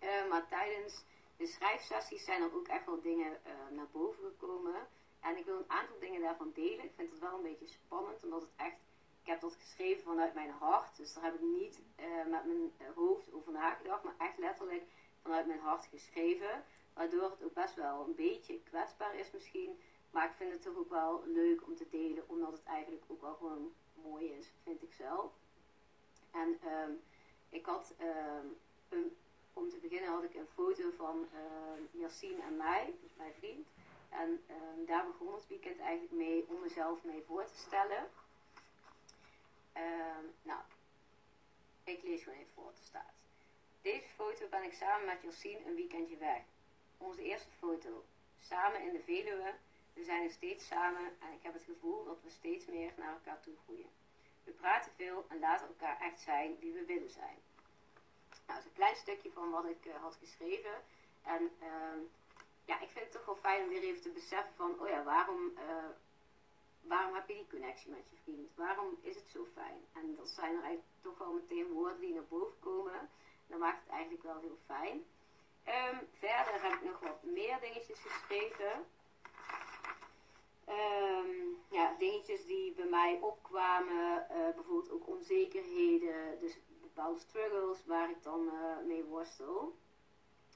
Uh, 0.04 0.30
maar 0.30 0.48
tijdens 0.48 1.04
de 1.38 1.48
schrijfsessies 1.48 2.24
zijn 2.24 2.42
er 2.42 2.56
ook 2.56 2.68
echt 2.68 2.86
wel 2.86 3.02
dingen 3.02 3.32
uh, 3.32 3.78
naar 3.78 3.88
boven 3.92 4.24
gekomen. 4.24 4.88
En 5.20 5.38
ik 5.38 5.46
wil 5.46 5.58
een 5.58 5.70
aantal 5.70 6.00
dingen 6.00 6.22
daarvan 6.22 6.52
delen. 6.54 6.86
Ik 6.86 6.94
vind 6.96 7.10
het 7.12 7.20
wel 7.20 7.36
een 7.36 7.42
beetje 7.42 7.68
spannend, 7.68 8.24
omdat 8.24 8.42
het 8.42 8.52
echt. 8.56 8.76
Ik 9.24 9.30
heb 9.30 9.42
dat 9.42 9.56
geschreven 9.56 10.04
vanuit 10.04 10.34
mijn 10.34 10.50
hart. 10.50 10.98
Dus 10.98 11.14
daar 11.14 11.24
heb 11.24 11.34
ik 11.34 11.42
niet 11.42 11.81
uh, 12.00 12.31
met 12.31 12.46
mijn 12.46 12.72
hoofd 12.96 13.34
over 13.34 13.52
nagedacht, 13.52 14.04
maar 14.04 14.16
echt 14.18 14.38
letterlijk 14.38 14.84
vanuit 15.22 15.48
mijn 15.48 15.60
hart 15.60 15.86
geschreven. 15.86 16.64
Waardoor 16.94 17.30
het 17.30 17.44
ook 17.44 17.54
best 17.54 17.75
wel 17.75 18.06
een 18.06 18.16
beetje 18.16 18.62
kwetsbaar 18.64 19.16
is 19.16 19.31
misschien. 19.31 19.80
Maar 20.12 20.25
ik 20.25 20.36
vind 20.36 20.52
het 20.52 20.62
toch 20.62 20.78
ook 20.78 20.90
wel 20.90 21.24
leuk 21.25 21.66
om 21.66 21.75
te 21.75 21.90
delen, 21.90 22.30
omdat 22.30 22.52
het 22.52 22.64
eigenlijk 22.64 23.04
ook 23.08 23.22
wel 23.22 23.36
gewoon 23.36 23.74
mooi 23.94 24.31
is, 24.31 24.52
vind 24.64 24.84
ik 24.84 24.94
zelf. 24.94 25.31
En 26.31 26.60
um, 26.72 27.02
ik 27.50 27.66
had, 27.66 27.96
een, 28.90 29.16
om 29.54 29.70
te 29.70 29.78
beginnen 29.78 30.10
had 30.10 30.24
ik 30.24 30.34
een 30.34 30.48
foto 30.54 30.92
van 30.98 31.28
uh, 31.34 32.02
Yassine 32.02 32.42
en 32.42 32.58
mij, 32.58 32.96
dus 33.02 33.16
mijn 33.16 33.34
vriend. 33.34 33.68
En 34.10 34.30
um, 34.30 34.86
daar 34.86 35.06
begon 35.06 35.34
het 35.34 35.48
weekend 35.48 35.80
eigenlijk 35.80 36.12
mee 36.12 36.46
om 36.48 36.60
mezelf 36.60 37.03
mee 37.03 37.24
voor 37.27 37.46
te 37.46 37.58
stellen. 37.58 38.10
Nou, 40.42 40.62
ik 41.84 42.03
lees 42.03 42.24
gewoon 42.24 42.39
even 42.39 42.53
voor 42.53 42.63
wat 42.63 42.77
er 42.77 42.84
staat. 42.84 43.13
Deze 43.82 44.08
foto 44.08 44.48
ben 44.48 44.63
ik 44.63 44.74
samen 44.74 45.06
met 45.06 45.22
Yassine 45.22 45.65
een 45.65 45.75
weekendje 45.75 46.18
weg. 46.18 46.42
Onze 46.98 47.24
eerste 47.24 47.51
foto, 47.51 48.06
samen 48.39 48.82
in 48.82 48.94
de 48.94 49.03
Veluwe, 49.03 49.53
we 49.94 50.03
zijn 50.03 50.24
er 50.24 50.32
steeds 50.32 50.68
samen 50.68 51.06
en 51.20 51.34
ik 51.34 51.44
heb 51.44 51.53
het 51.53 51.63
gevoel 51.63 52.03
dat 52.03 52.22
we 52.24 52.30
steeds 52.30 52.65
meer 52.65 52.94
naar 52.98 53.13
elkaar 53.13 53.39
toe 53.42 53.56
groeien. 53.63 53.89
We 54.44 54.51
praten 54.51 54.92
veel 54.96 55.25
en 55.30 55.39
laten 55.39 55.68
elkaar 55.68 56.00
echt 56.00 56.20
zijn 56.20 56.60
wie 56.60 56.74
we 56.74 56.86
willen 56.86 57.10
zijn. 57.10 57.38
Nou, 58.30 58.46
dat 58.46 58.58
is 58.58 58.65
een 58.65 58.74
klein 58.74 58.96
stukje 58.96 59.32
van 59.32 59.50
wat 59.50 59.65
ik 59.65 59.86
uh, 59.86 59.96
had 60.01 60.15
geschreven. 60.15 60.84
En 61.24 61.51
uh, 61.62 62.01
ja, 62.65 62.80
ik 62.80 62.89
vind 62.89 63.06
het 63.06 63.12
toch 63.12 63.25
wel 63.25 63.36
fijn 63.36 63.63
om 63.63 63.70
weer 63.70 63.84
even 63.84 64.01
te 64.01 64.10
beseffen 64.10 64.53
van, 64.56 64.80
oh 64.80 64.88
ja, 64.88 65.03
waarom, 65.03 65.51
uh, 65.56 65.89
waarom 66.84 67.13
heb 67.13 67.28
je 67.28 67.34
die 67.34 67.48
connectie 67.50 67.90
met 67.92 68.10
je 68.10 68.16
vriend? 68.24 68.56
Waarom 68.56 68.98
is 69.02 69.16
het 69.16 69.30
zo 69.30 69.46
fijn? 69.54 69.86
En 69.94 70.16
dat 70.16 70.30
zijn 70.30 70.56
er 70.56 70.63
eigenlijk 70.63 70.94
toch 71.02 71.18
wel 71.18 71.34
meteen 71.34 71.72
woorden 71.72 72.00
die 72.00 72.13
naar 72.13 72.28
boven 72.28 72.60
komen. 72.60 73.10
Dat 73.48 73.60
maakt 73.60 73.84
het 73.84 73.90
eigenlijk 73.90 74.24
wel 74.24 74.40
heel 74.40 74.58
fijn. 74.66 75.06
Um, 75.68 76.08
verder 76.12 76.63
heb 76.63 76.74
ik 76.74 76.84
nog 76.84 77.00
wat 77.00 77.24
meer 77.24 77.60
dingetjes 77.60 78.00
geschreven. 78.00 78.86
Um, 80.70 81.58
ja, 81.70 81.96
dingetjes 81.98 82.46
die 82.46 82.74
bij 82.74 82.86
mij 82.86 83.20
opkwamen, 83.22 84.28
uh, 84.32 84.54
bijvoorbeeld 84.56 84.92
ook 84.92 85.08
onzekerheden, 85.08 86.40
dus 86.40 86.60
bepaalde 86.82 87.20
struggles 87.20 87.86
waar 87.86 88.10
ik 88.10 88.24
dan 88.24 88.46
uh, 88.46 88.86
mee 88.86 89.04
worstel. 89.04 89.75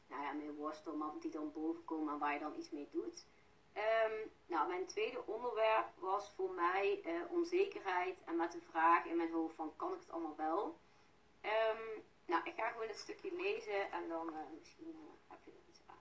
Nou 0.07 0.21
ja, 0.21 0.31
mee 0.31 0.51
worstel, 0.51 0.95
maar 0.95 1.09
die 1.19 1.31
dan 1.31 1.51
bovenkomen 1.51 2.13
en 2.13 2.19
waar 2.19 2.33
je 2.33 2.39
dan 2.39 2.55
iets 2.55 2.69
mee 2.69 2.87
doet. 2.91 3.25
Um, 3.77 4.31
nou, 4.45 4.67
mijn 4.67 4.85
tweede 4.85 5.25
onderwerp 5.25 5.87
was 5.99 6.31
voor 6.35 6.51
mij 6.51 7.01
uh, 7.05 7.31
onzekerheid 7.31 8.17
en 8.25 8.35
met 8.35 8.51
de 8.51 8.61
vraag 8.61 9.05
in 9.05 9.17
mijn 9.17 9.31
hoofd 9.31 9.55
van 9.55 9.75
kan 9.75 9.93
ik 9.93 9.99
het 9.99 10.11
allemaal 10.11 10.35
wel? 10.35 10.79
Um, 11.41 12.03
nou, 12.25 12.43
ik 12.43 12.55
ga 12.55 12.69
gewoon 12.69 12.87
het 12.87 12.97
stukje 12.97 13.31
lezen 13.35 13.91
en 13.91 14.07
dan 14.07 14.33
misschien 14.59 15.17
heb 15.27 15.39
je 15.43 15.51
er 15.51 15.69
iets 15.69 15.79
aan. 15.85 15.95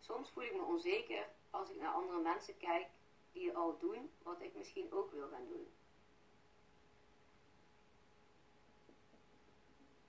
Soms 0.00 0.30
voel 0.30 0.42
ik 0.42 0.54
me 0.54 0.62
onzeker 0.62 1.28
als 1.50 1.70
ik 1.70 1.80
naar 1.80 1.92
andere 1.92 2.18
mensen 2.18 2.56
kijk 2.56 2.86
die 3.32 3.56
al 3.56 3.78
doen 3.78 4.10
wat 4.22 4.40
ik 4.40 4.54
misschien 4.54 4.92
ook 4.92 5.10
wil 5.10 5.28
gaan 5.28 5.48
doen. 5.48 5.72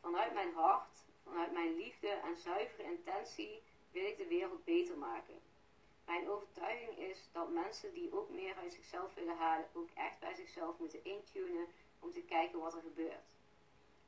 Vanuit 0.02 0.34
mijn 0.34 0.54
hart, 0.54 1.06
vanuit 1.24 1.52
mijn 1.52 1.76
liefde 1.76 2.10
en 2.10 2.36
zuivere 2.36 2.84
intentie 2.84 3.64
wil 3.92 4.06
ik 4.06 4.18
de 4.18 4.28
wereld 4.28 4.64
beter 4.64 4.98
maken. 4.98 5.49
Mijn 6.10 6.30
overtuiging 6.30 6.98
is 6.98 7.30
dat 7.32 7.50
mensen 7.50 7.94
die 7.94 8.14
ook 8.14 8.30
meer 8.30 8.56
uit 8.56 8.74
zichzelf 8.74 9.14
willen 9.14 9.38
halen, 9.38 9.68
ook 9.74 9.90
echt 9.94 10.20
bij 10.20 10.34
zichzelf 10.34 10.80
moeten 10.80 11.06
intunen 11.06 11.68
om 12.00 12.12
te 12.12 12.22
kijken 12.22 12.60
wat 12.60 12.74
er 12.74 12.82
gebeurt. 12.82 13.26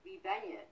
Wie 0.01 0.19
ben 0.19 0.47
je? 0.47 0.63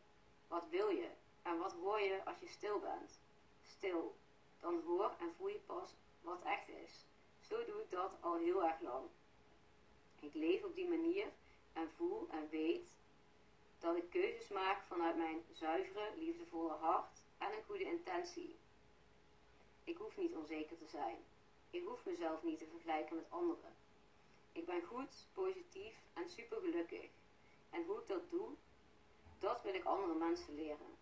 Wat 0.48 0.64
wil 0.70 0.90
je? 0.90 1.10
En 1.42 1.58
wat 1.58 1.74
hoor 1.74 2.00
je 2.00 2.26
als 2.26 2.40
je 2.40 2.48
stil 2.48 2.80
bent? 2.80 3.20
Stil. 3.64 4.16
Dan 4.60 4.82
hoor 4.86 5.16
en 5.20 5.34
voel 5.38 5.48
je 5.48 5.60
pas 5.66 5.94
wat 6.22 6.42
echt 6.44 6.70
is. 6.70 7.06
Zo 7.40 7.66
doe 7.66 7.82
ik 7.82 7.90
dat 7.90 8.12
al 8.20 8.36
heel 8.36 8.64
erg 8.64 8.82
lang. 8.82 9.06
Ik 10.20 10.34
leef 10.34 10.64
op 10.64 10.76
die 10.76 10.88
manier 10.88 11.28
en 11.74 11.90
voel 11.96 12.28
en 12.32 12.50
weet 12.50 12.90
dat 13.80 13.96
ik 13.96 14.10
keuzes 14.10 14.48
maak 14.48 14.84
vanuit 14.88 15.18
mijn 15.18 15.44
zuivere, 15.52 16.14
liefdevolle 16.18 16.74
hart 16.74 17.22
en 17.38 17.54
een 17.54 17.64
goede 17.64 17.84
intentie. 17.84 18.56
Ik 19.90 19.98
hoef 19.98 20.18
niet 20.18 20.36
onzeker 20.36 20.78
te 20.78 20.88
zijn. 20.88 21.18
Ik 21.70 21.84
hoef 21.84 22.06
mezelf 22.06 22.44
niet 22.44 22.58
te 22.58 22.66
vergelijken 22.66 23.16
met 23.16 23.26
anderen. 23.30 23.76
Ik 24.52 24.66
ben 24.66 24.84
goed, 24.84 25.28
positief 25.34 25.96
en 26.14 26.30
super 26.30 26.60
gelukkig. 26.60 27.10
En 27.70 27.86
hoe 27.86 28.00
ik 28.00 28.08
dat 28.08 28.30
doe, 28.30 28.50
dat 29.40 29.62
wil 29.62 29.74
ik 29.74 29.84
andere 29.84 30.14
mensen 30.14 30.56
leren. 30.56 30.98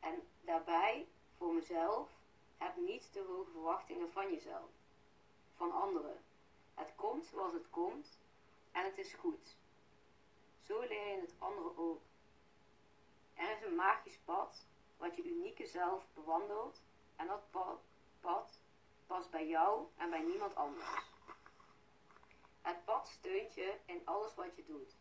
En 0.00 0.22
daarbij, 0.40 1.06
voor 1.36 1.54
mezelf, 1.54 2.08
heb 2.56 2.76
niet 2.76 3.12
te 3.12 3.24
hoge 3.28 3.50
verwachtingen 3.50 4.10
van 4.10 4.32
jezelf, 4.32 4.70
van 5.54 5.72
anderen. 5.72 6.24
Het 6.74 6.94
komt 6.94 7.26
zoals 7.26 7.52
het 7.52 7.70
komt 7.70 8.18
en 8.72 8.84
het 8.84 8.98
is 8.98 9.12
goed. 9.12 9.56
Zo 10.62 10.80
leer 10.80 11.08
je 11.08 11.20
het 11.20 11.34
anderen 11.38 11.76
ook. 11.76 12.00
Er 13.34 13.56
is 13.56 13.62
een 13.62 13.74
magisch 13.74 14.18
pad 14.24 14.66
wat 14.96 15.16
je 15.16 15.24
unieke 15.24 15.66
zelf 15.66 16.06
bewandelt 16.14 16.84
en 17.16 17.26
dat 17.26 17.50
pad, 17.50 17.80
past 19.06 19.30
bij 19.30 19.46
jou 19.46 19.86
en 19.96 20.10
bij 20.10 20.22
niemand 20.22 20.54
anders. 20.54 20.86
Het 22.62 22.84
pad 22.84 23.08
steunt 23.08 23.54
je 23.54 23.74
in 23.84 24.00
alles 24.04 24.34
wat 24.34 24.56
je 24.56 24.64
doet. 24.64 24.94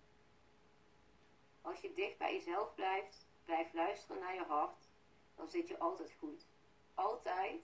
Als 1.62 1.80
je 1.80 1.94
dicht 1.94 2.18
bij 2.18 2.34
jezelf 2.34 2.76
blijft, 2.76 3.26
blijf 3.46 3.74
luisteren 3.74 4.22
naar 4.22 4.34
je 4.34 4.44
hart, 4.44 4.88
dan 5.36 5.48
zit 5.48 5.68
je 5.68 5.80
altijd 5.80 6.14
goed. 6.20 6.46
Altijd, 6.94 7.62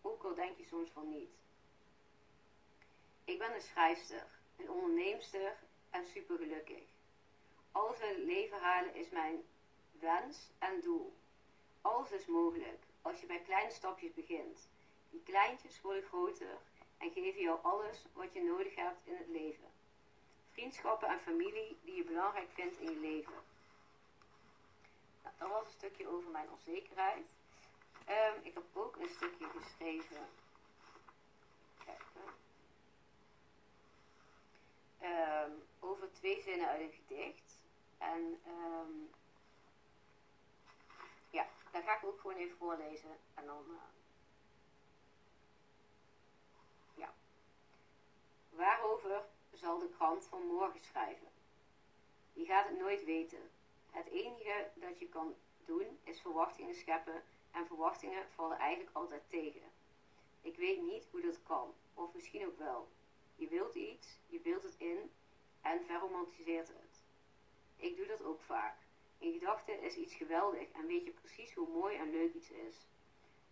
ook 0.00 0.22
al 0.24 0.34
denk 0.34 0.56
je 0.56 0.64
soms 0.64 0.90
van 0.90 1.08
niet. 1.08 1.30
Ik 3.24 3.38
ben 3.38 3.54
een 3.54 3.60
schrijfster, 3.60 4.26
een 4.56 4.70
onderneemster 4.70 5.56
en 5.90 6.06
supergelukkig. 6.06 6.82
Alles 7.72 8.00
in 8.00 8.08
het 8.08 8.18
leven 8.18 8.60
halen 8.60 8.94
is 8.94 9.10
mijn 9.10 9.42
wens 9.90 10.50
en 10.58 10.80
doel. 10.80 11.16
Alles 11.80 12.10
is 12.10 12.26
mogelijk 12.26 12.87
als 13.08 13.20
je 13.20 13.26
bij 13.26 13.42
kleine 13.42 13.70
stapjes 13.70 14.14
begint. 14.14 14.68
Die 15.10 15.22
kleintjes 15.22 15.80
worden 15.80 16.02
groter 16.02 16.58
en 16.98 17.10
geven 17.10 17.40
jou 17.40 17.58
alles 17.62 18.04
wat 18.12 18.32
je 18.32 18.42
nodig 18.42 18.74
hebt 18.74 19.06
in 19.06 19.16
het 19.16 19.28
leven. 19.28 19.68
Vriendschappen 20.52 21.08
en 21.08 21.20
familie 21.20 21.78
die 21.84 21.94
je 21.94 22.04
belangrijk 22.04 22.50
vindt 22.52 22.78
in 22.78 22.90
je 22.90 22.98
leven. 22.98 23.42
Nou, 25.22 25.34
dat 25.38 25.48
was 25.48 25.66
een 25.66 25.72
stukje 25.72 26.08
over 26.08 26.30
mijn 26.30 26.50
onzekerheid. 26.50 27.34
Um, 28.08 28.40
ik 28.42 28.54
heb 28.54 28.64
ook 28.72 28.96
een 28.96 29.08
stukje 29.08 29.46
geschreven. 29.46 30.28
Um, 35.02 35.62
over 35.80 36.12
twee 36.12 36.42
zinnen 36.42 36.68
uit 36.68 36.80
een 36.80 36.92
gedicht. 36.92 37.58
En 37.98 38.40
um, 38.46 39.10
daar 41.78 41.86
ga 41.86 41.96
ik 41.96 42.04
ook 42.04 42.20
gewoon 42.20 42.36
even 42.36 42.56
voorlezen. 42.56 43.18
En 43.34 43.46
dan. 43.46 43.64
Uh, 43.68 43.76
ja. 46.94 47.14
Waarover 48.50 49.24
zal 49.52 49.78
de 49.78 49.88
krant 49.88 50.26
van 50.26 50.46
morgen 50.46 50.80
schrijven? 50.80 51.28
Je 52.32 52.44
gaat 52.44 52.68
het 52.68 52.78
nooit 52.78 53.04
weten. 53.04 53.50
Het 53.90 54.06
enige 54.06 54.70
dat 54.74 54.98
je 54.98 55.08
kan 55.08 55.34
doen 55.64 55.98
is 56.04 56.20
verwachtingen 56.20 56.74
scheppen 56.74 57.22
en 57.50 57.66
verwachtingen 57.66 58.26
vallen 58.34 58.58
eigenlijk 58.58 58.96
altijd 58.96 59.22
tegen. 59.28 59.70
Ik 60.40 60.56
weet 60.56 60.82
niet 60.82 61.08
hoe 61.10 61.20
dat 61.20 61.42
kan, 61.42 61.74
of 61.94 62.14
misschien 62.14 62.46
ook 62.46 62.58
wel. 62.58 62.88
Je 63.34 63.48
wilt 63.48 63.74
iets, 63.74 64.18
je 64.26 64.40
beeldt 64.40 64.62
het 64.62 64.74
in 64.78 65.12
en 65.60 65.84
verromantiseert 65.84 66.68
het. 66.68 67.02
Ik 67.76 67.96
doe 67.96 68.06
dat 68.06 68.22
ook 68.22 68.40
vaak. 68.40 68.87
In 69.18 69.32
gedachten 69.32 69.82
is 69.82 69.96
iets 69.96 70.14
geweldig 70.14 70.70
en 70.70 70.86
weet 70.86 71.04
je 71.04 71.10
precies 71.10 71.54
hoe 71.54 71.68
mooi 71.68 71.96
en 71.96 72.10
leuk 72.10 72.34
iets 72.34 72.50
is. 72.50 72.86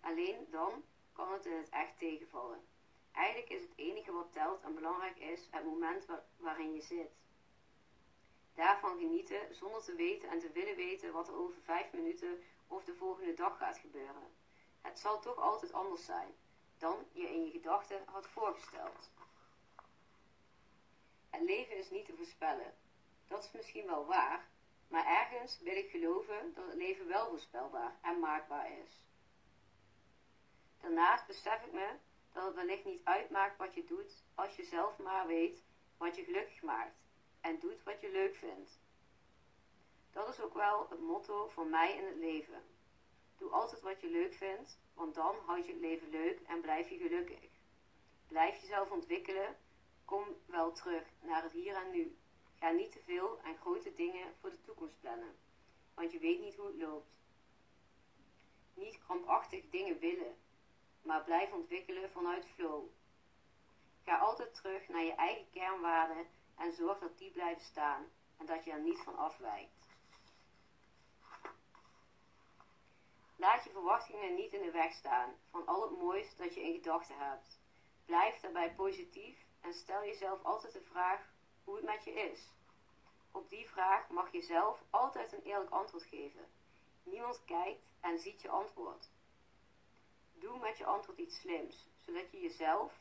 Alleen 0.01 0.47
dan 0.51 0.85
kan 1.13 1.33
het 1.33 1.47
in 1.47 1.57
het 1.57 1.69
echt 1.69 1.99
tegenvallen. 1.99 2.65
Eigenlijk 3.13 3.51
is 3.51 3.63
het 3.63 3.73
enige 3.77 4.13
wat 4.13 4.33
telt 4.33 4.63
en 4.63 4.75
belangrijk 4.75 5.19
is 5.19 5.49
het 5.51 5.65
moment 5.65 6.07
waarin 6.37 6.75
je 6.75 6.83
zit. 6.83 7.11
Daarvan 8.55 8.99
genieten 8.99 9.55
zonder 9.55 9.83
te 9.83 9.95
weten 9.95 10.29
en 10.29 10.39
te 10.39 10.51
willen 10.51 10.77
weten 10.77 11.13
wat 11.13 11.29
er 11.29 11.35
over 11.35 11.61
vijf 11.63 11.93
minuten 11.93 12.43
of 12.67 12.85
de 12.85 12.95
volgende 12.95 13.35
dag 13.35 13.59
gaat 13.59 13.79
gebeuren. 13.79 14.35
Het 14.81 14.99
zal 14.99 15.21
toch 15.21 15.37
altijd 15.37 15.73
anders 15.73 16.05
zijn 16.05 16.35
dan 16.79 17.07
je 17.13 17.29
in 17.29 17.45
je 17.45 17.51
gedachten 17.51 18.03
had 18.07 18.27
voorgesteld. 18.27 19.11
Het 21.31 21.43
leven 21.43 21.77
is 21.77 21.91
niet 21.91 22.05
te 22.05 22.17
voorspellen. 22.17 22.75
Dat 23.27 23.45
is 23.45 23.53
misschien 23.53 23.87
wel 23.87 24.07
waar, 24.07 24.49
maar 24.89 25.07
ergens 25.07 25.61
wil 25.61 25.77
ik 25.77 25.91
geloven 25.91 26.55
dat 26.55 26.67
het 26.67 26.75
leven 26.75 27.07
wel 27.07 27.29
voorspelbaar 27.29 27.99
en 28.03 28.19
maakbaar 28.19 28.79
is. 28.79 29.05
Daarnaast 30.81 31.27
besef 31.27 31.65
ik 31.65 31.73
me 31.73 31.89
dat 32.33 32.45
het 32.45 32.55
wellicht 32.55 32.85
niet 32.85 33.05
uitmaakt 33.05 33.57
wat 33.57 33.75
je 33.75 33.85
doet 33.85 34.25
als 34.35 34.57
je 34.57 34.65
zelf 34.65 34.99
maar 34.99 35.27
weet 35.27 35.65
wat 35.97 36.17
je 36.17 36.25
gelukkig 36.25 36.63
maakt 36.63 36.97
en 37.41 37.59
doet 37.59 37.83
wat 37.83 38.01
je 38.01 38.11
leuk 38.11 38.37
vindt. 38.37 38.81
Dat 40.11 40.29
is 40.29 40.41
ook 40.41 40.55
wel 40.55 40.87
het 40.91 41.01
motto 41.01 41.49
van 41.49 41.71
mij 41.71 41.97
in 41.97 42.05
het 42.07 42.17
leven. 42.17 42.63
Doe 43.37 43.51
altijd 43.51 43.81
wat 43.81 44.01
je 44.01 44.11
leuk 44.11 44.35
vindt, 44.35 44.79
want 44.95 45.15
dan 45.15 45.37
houd 45.47 45.67
je 45.67 45.73
het 45.73 45.81
leven 45.81 46.09
leuk 46.09 46.41
en 46.41 46.61
blijf 46.61 46.89
je 46.89 46.97
gelukkig. 46.97 47.51
Blijf 48.27 48.61
jezelf 48.61 48.91
ontwikkelen, 48.91 49.57
kom 50.05 50.25
wel 50.47 50.73
terug 50.73 51.05
naar 51.21 51.43
het 51.43 51.53
hier 51.53 51.75
en 51.75 51.91
nu. 51.91 52.19
Ga 52.59 52.71
niet 52.71 52.93
te 52.93 53.01
veel 53.05 53.41
en 53.41 53.57
grote 53.57 53.95
dingen 53.95 54.35
voor 54.41 54.51
de 54.51 54.61
toekomst 54.61 55.01
plannen, 55.01 55.37
want 55.95 56.13
je 56.13 56.19
weet 56.19 56.41
niet 56.41 56.57
hoe 56.57 56.67
het 56.67 56.77
loopt. 56.77 57.15
Niet 58.75 58.99
krampachtig 58.99 59.71
dingen 59.71 59.99
willen, 59.99 60.37
maar 61.03 61.25
blijf 61.25 61.53
ontwikkelen 61.53 62.11
vanuit 62.11 62.47
flow. 62.47 62.89
Ga 64.05 64.19
altijd 64.19 64.55
terug 64.55 64.89
naar 64.89 65.05
je 65.05 65.15
eigen 65.15 65.51
kernwaarden 65.51 66.27
en 66.57 66.73
zorg 66.73 66.99
dat 66.99 67.19
die 67.19 67.31
blijven 67.31 67.65
staan 67.65 68.05
en 68.37 68.47
dat 68.47 68.65
je 68.65 68.71
er 68.71 68.81
niet 68.81 69.01
van 69.01 69.17
afwijkt. 69.17 69.77
Laat 73.37 73.65
je 73.65 73.71
verwachtingen 73.71 74.35
niet 74.35 74.53
in 74.53 74.63
de 74.63 74.71
weg 74.71 74.93
staan 74.93 75.35
van 75.51 75.67
al 75.67 75.83
het 75.83 75.99
moois 75.99 76.37
dat 76.37 76.55
je 76.55 76.63
in 76.63 76.75
gedachten 76.75 77.19
hebt. 77.19 77.61
Blijf 78.05 78.41
daarbij 78.41 78.75
positief 78.75 79.47
en 79.61 79.75
stel 79.75 80.05
jezelf 80.05 80.43
altijd 80.43 80.73
de 80.73 80.83
vraag 80.83 81.35
hoe 81.67 81.77
het 81.77 81.85
met 81.85 82.05
je 82.05 82.13
is. 82.13 82.49
Op 83.31 83.49
die 83.49 83.69
vraag 83.69 84.09
mag 84.09 84.33
je 84.33 84.43
zelf 84.43 84.83
altijd 84.91 85.33
een 85.33 85.43
eerlijk 85.43 85.71
antwoord 85.71 86.05
geven. 86.05 86.47
Niemand 87.03 87.45
kijkt 87.45 87.85
en 88.01 88.19
ziet 88.19 88.41
je 88.43 88.49
antwoord. 88.49 89.09
Doe 90.33 90.59
met 90.59 90.79
je 90.79 90.85
antwoord 90.85 91.19
iets 91.19 91.41
slims, 91.41 91.89
zodat 92.01 92.31
je 92.31 92.41
jezelf 92.41 93.01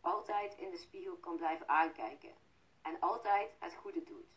altijd 0.00 0.58
in 0.58 0.70
de 0.70 0.78
spiegel 0.78 1.16
kan 1.16 1.36
blijven 1.36 1.68
aankijken 1.68 2.34
en 2.82 3.00
altijd 3.00 3.50
het 3.58 3.74
goede 3.74 4.02
doet. 4.02 4.28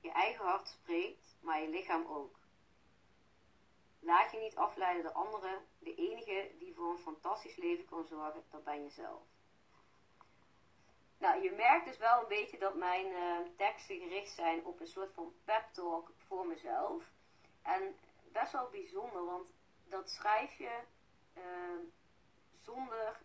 Je 0.00 0.10
eigen 0.10 0.44
hart 0.44 0.68
spreekt, 0.68 1.36
maar 1.40 1.60
je 1.60 1.68
lichaam 1.68 2.06
ook. 2.06 2.41
Laat 4.04 4.30
je 4.30 4.38
niet 4.38 4.56
afleiden 4.56 5.02
door 5.02 5.12
anderen. 5.12 5.66
De 5.78 5.94
enige 5.94 6.50
die 6.58 6.74
voor 6.74 6.90
een 6.90 6.98
fantastisch 6.98 7.56
leven 7.56 7.84
kan 7.84 8.04
zorgen, 8.04 8.44
dat 8.50 8.64
ben 8.64 8.82
jezelf. 8.82 9.22
Nou, 11.18 11.42
je 11.42 11.50
merkt 11.50 11.86
dus 11.86 11.96
wel 11.98 12.20
een 12.20 12.28
beetje 12.28 12.58
dat 12.58 12.74
mijn 12.74 13.06
uh, 13.06 13.38
teksten 13.56 13.98
gericht 13.98 14.34
zijn 14.34 14.64
op 14.64 14.80
een 14.80 14.86
soort 14.86 15.12
van 15.12 15.34
pep 15.44 15.68
talk 15.72 16.12
voor 16.16 16.46
mezelf. 16.46 17.04
En 17.62 17.96
best 18.32 18.52
wel 18.52 18.68
bijzonder, 18.70 19.24
want 19.24 19.52
dat 19.84 20.10
schrijf 20.10 20.58
je 20.58 20.78
uh, 21.38 21.42
zonder 22.60 23.20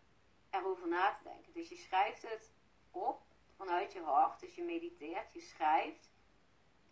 erover 0.49 0.87
na 0.87 1.15
te 1.15 1.23
denken. 1.23 1.53
Dus 1.53 1.69
je 1.69 1.75
schrijft 1.75 2.21
het 2.21 2.51
op 2.91 3.21
vanuit 3.55 3.93
je 3.93 4.01
hart. 4.01 4.39
Dus 4.39 4.55
je 4.55 4.63
mediteert, 4.63 5.33
je 5.33 5.41
schrijft. 5.41 6.09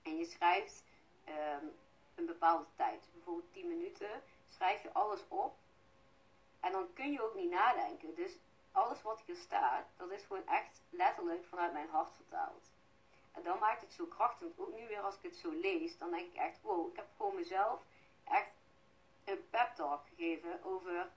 En 0.04 0.18
je 0.18 0.25
schrijft 0.25 0.84
um, 1.27 1.75
een 2.15 2.25
bepaalde 2.25 2.65
tijd. 2.75 3.10
bijvoorbeeld 3.13 3.53
10 3.53 3.67
minuten. 3.67 4.22
Schrijf 4.50 4.81
je 4.81 4.93
alles 4.93 5.24
op. 5.27 5.55
En 6.60 6.72
dan 6.72 6.93
kun 6.93 7.12
je 7.12 7.24
ook 7.24 7.36
niet 7.36 7.50
nadenken. 7.50 8.15
Dus 8.15 8.38
alles 8.72 9.01
wat 9.01 9.22
hier 9.25 9.36
staat, 9.36 9.86
dat 9.98 10.12
is 10.12 10.24
gewoon 10.24 10.48
echt 10.48 10.81
letterlijk 10.89 11.45
vanuit 11.45 11.74
mijn 11.74 11.89
hart 11.89 12.12
vertaald. 12.15 12.69
En 13.31 13.43
dan 13.43 13.60
maakt 13.60 13.81
het 13.81 13.93
zo 13.93 14.05
krachtig. 14.05 14.48
Ook 14.55 14.74
nu 14.75 14.88
weer 14.88 15.01
als 15.01 15.15
ik 15.15 15.24
het 15.24 15.36
zo 15.36 15.51
lees, 15.51 15.98
dan 15.98 16.12
denk 16.12 16.27
ik 16.34 16.36
echt, 16.36 16.62
wow, 16.62 16.89
ik 16.89 16.95
heb 16.95 17.07
gewoon 17.17 17.36
mezelf 17.36 17.81
echt 18.24 18.51
een 19.24 19.50
pep 19.50 19.75
talk 19.75 20.01
gegeven 20.07 20.63
over 20.63 21.10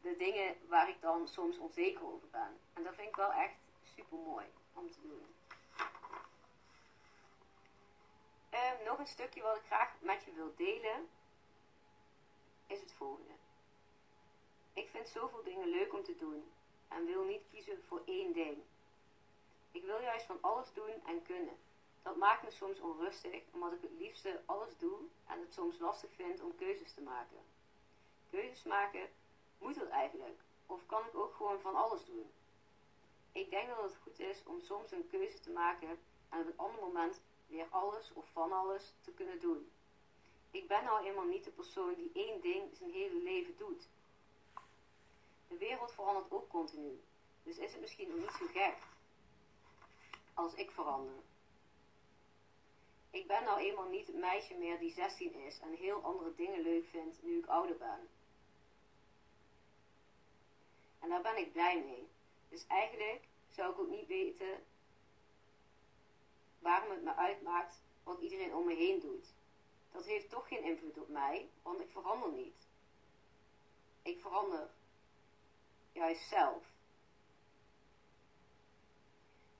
de 0.00 0.16
dingen 0.16 0.56
waar 0.68 0.88
ik 0.88 1.00
dan 1.00 1.28
soms 1.28 1.58
onzeker 1.58 2.04
over 2.04 2.28
ben. 2.30 2.58
En 2.72 2.82
dat 2.82 2.94
vind 2.94 3.08
ik 3.08 3.16
wel 3.16 3.32
echt 3.32 3.54
super 3.94 4.18
mooi 4.18 4.46
om 4.72 4.90
te 4.90 5.00
doen. 5.02 5.26
Ehm, 8.54 8.84
nog 8.84 8.98
een 8.98 9.06
stukje 9.06 9.42
wat 9.42 9.56
ik 9.56 9.62
graag 9.66 9.94
met 10.00 10.24
je 10.24 10.32
wil 10.32 10.54
delen 10.56 11.08
is 12.66 12.80
het 12.80 12.92
volgende. 12.92 13.32
Ik 14.72 14.88
vind 14.88 15.08
zoveel 15.08 15.42
dingen 15.42 15.68
leuk 15.68 15.92
om 15.92 16.02
te 16.02 16.16
doen 16.16 16.52
en 16.88 17.06
wil 17.06 17.24
niet 17.24 17.42
kiezen 17.50 17.82
voor 17.88 18.02
één 18.04 18.32
ding. 18.32 18.62
Ik 19.70 19.84
wil 19.84 20.00
juist 20.00 20.26
van 20.26 20.38
alles 20.40 20.72
doen 20.72 21.06
en 21.06 21.22
kunnen. 21.22 21.56
Dat 22.02 22.16
maakt 22.16 22.42
me 22.42 22.50
soms 22.50 22.80
onrustig, 22.80 23.42
omdat 23.50 23.72
ik 23.72 23.82
het 23.82 23.98
liefste 23.98 24.42
alles 24.46 24.78
doe 24.78 24.98
en 25.26 25.40
het 25.40 25.52
soms 25.52 25.78
lastig 25.78 26.10
vind 26.14 26.40
om 26.40 26.56
keuzes 26.56 26.94
te 26.94 27.02
maken. 27.02 27.38
Keuzes 28.30 28.62
maken, 28.62 29.08
moet 29.58 29.76
het 29.76 29.88
eigenlijk? 29.88 30.40
Of 30.66 30.86
kan 30.86 31.06
ik 31.06 31.14
ook 31.14 31.34
gewoon 31.34 31.60
van 31.60 31.74
alles 31.74 32.04
doen? 32.04 32.30
Ik 33.32 33.50
denk 33.50 33.68
dat 33.68 33.82
het 33.82 33.96
goed 34.02 34.18
is 34.18 34.42
om 34.44 34.60
soms 34.60 34.92
een 34.92 35.08
keuze 35.08 35.40
te 35.40 35.50
maken 35.50 35.98
en 36.28 36.40
op 36.40 36.46
een 36.46 36.58
ander 36.58 36.80
moment 36.80 37.20
weer 37.46 37.66
alles 37.70 38.12
of 38.12 38.24
van 38.32 38.52
alles 38.52 38.92
te 39.00 39.12
kunnen 39.12 39.40
doen. 39.40 39.70
Ik 40.50 40.68
ben 40.68 40.84
nou 40.84 41.04
eenmaal 41.04 41.24
niet 41.24 41.44
de 41.44 41.50
persoon 41.50 41.94
die 41.94 42.10
één 42.14 42.40
ding 42.40 42.76
zijn 42.76 42.90
hele 42.90 43.22
leven 43.22 43.56
doet. 43.56 43.88
De 45.48 45.56
wereld 45.56 45.92
verandert 45.92 46.32
ook 46.32 46.48
continu, 46.48 47.00
dus 47.42 47.56
is 47.56 47.72
het 47.72 47.80
misschien 47.80 48.12
ook 48.12 48.18
niet 48.18 48.36
zo 48.38 48.46
gek 48.46 48.76
als 50.34 50.54
ik 50.54 50.70
verander. 50.70 51.22
Ik 53.10 53.26
ben 53.26 53.44
nou 53.44 53.60
eenmaal 53.60 53.88
niet 53.88 54.06
het 54.06 54.16
meisje 54.16 54.54
meer 54.54 54.78
die 54.78 54.92
16 54.92 55.34
is 55.34 55.60
en 55.60 55.72
heel 55.72 56.02
andere 56.02 56.34
dingen 56.34 56.60
leuk 56.60 56.86
vindt 56.86 57.22
nu 57.22 57.38
ik 57.38 57.46
ouder 57.46 57.76
ben. 57.76 58.08
En 61.00 61.08
daar 61.08 61.22
ben 61.22 61.36
ik 61.36 61.52
blij 61.52 61.82
mee. 61.84 62.08
Dus 62.48 62.66
eigenlijk 62.66 63.24
zou 63.50 63.72
ik 63.72 63.78
ook 63.78 63.88
niet 63.88 64.06
weten 64.06 64.64
waarom 66.64 66.90
het 66.90 67.02
me 67.02 67.14
uitmaakt 67.14 67.80
wat 68.02 68.20
iedereen 68.20 68.54
om 68.54 68.64
me 68.64 68.74
heen 68.74 69.00
doet. 69.00 69.26
Dat 69.92 70.04
heeft 70.04 70.30
toch 70.30 70.48
geen 70.48 70.64
invloed 70.64 70.98
op 70.98 71.08
mij, 71.08 71.50
want 71.62 71.80
ik 71.80 71.90
verander 71.90 72.32
niet. 72.32 72.68
Ik 74.02 74.20
verander 74.20 74.70
juist 75.92 76.28
zelf. 76.28 76.62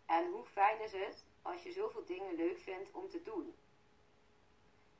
En 0.06 0.30
hoe 0.30 0.44
fijn 0.44 0.80
is 0.80 0.92
het 0.92 1.24
als 1.42 1.62
je 1.62 1.72
zoveel 1.72 2.04
dingen 2.04 2.34
leuk 2.34 2.58
vindt 2.58 2.92
om 2.92 3.10
te 3.10 3.22
doen? 3.22 3.54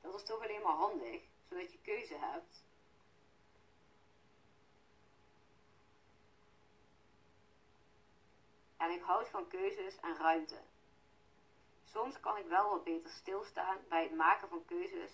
Dat 0.01 0.15
is 0.15 0.23
toch 0.23 0.43
alleen 0.43 0.61
maar 0.61 0.75
handig, 0.75 1.21
zodat 1.49 1.71
je 1.71 1.79
keuze 1.81 2.15
hebt. 2.17 2.63
En 8.77 8.91
ik 8.91 9.01
houd 9.01 9.27
van 9.29 9.47
keuzes 9.47 9.99
en 9.99 10.17
ruimte. 10.17 10.61
Soms 11.85 12.19
kan 12.19 12.37
ik 12.37 12.47
wel 12.47 12.69
wat 12.69 12.83
beter 12.83 13.09
stilstaan 13.09 13.77
bij 13.89 14.03
het 14.03 14.15
maken 14.15 14.49
van 14.49 14.65
keuzes, 14.65 15.11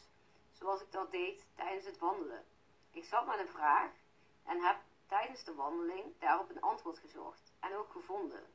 zoals 0.52 0.82
ik 0.82 0.92
dat 0.92 1.12
deed 1.12 1.46
tijdens 1.56 1.86
het 1.86 2.00
wandelen. 2.00 2.46
Ik 2.92 3.04
zat 3.04 3.26
met 3.26 3.40
een 3.40 3.48
vraag 3.48 3.92
en 4.46 4.62
heb 4.62 4.78
tijdens 5.08 5.44
de 5.44 5.54
wandeling 5.54 6.20
daarop 6.20 6.50
een 6.50 6.62
antwoord 6.62 6.98
gezocht 6.98 7.54
en 7.60 7.76
ook 7.76 7.92
gevonden. 7.92 8.46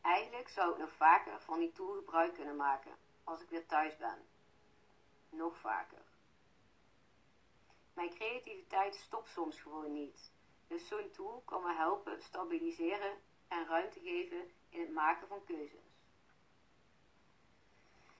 Eigenlijk 0.00 0.48
zou 0.48 0.72
ik 0.72 0.78
nog 0.78 0.92
vaker 0.96 1.40
van 1.40 1.58
die 1.58 1.72
tool 1.72 1.94
gebruik 1.94 2.34
kunnen 2.34 2.56
maken 2.56 2.96
als 3.24 3.40
ik 3.40 3.48
weer 3.48 3.66
thuis 3.66 3.96
ben. 3.96 4.26
Nog 5.30 5.58
vaker. 5.58 6.02
Mijn 7.94 8.14
creativiteit 8.14 8.94
stopt 8.94 9.28
soms 9.28 9.60
gewoon 9.60 9.92
niet. 9.92 10.32
Dus 10.68 10.88
zo'n 10.88 11.10
tool 11.10 11.42
kan 11.44 11.62
me 11.62 11.74
helpen 11.74 12.22
stabiliseren 12.22 13.18
en 13.48 13.66
ruimte 13.66 14.00
geven 14.00 14.50
in 14.74 14.80
het 14.80 14.92
maken 14.92 15.28
van 15.28 15.44
keuzes. 15.44 15.92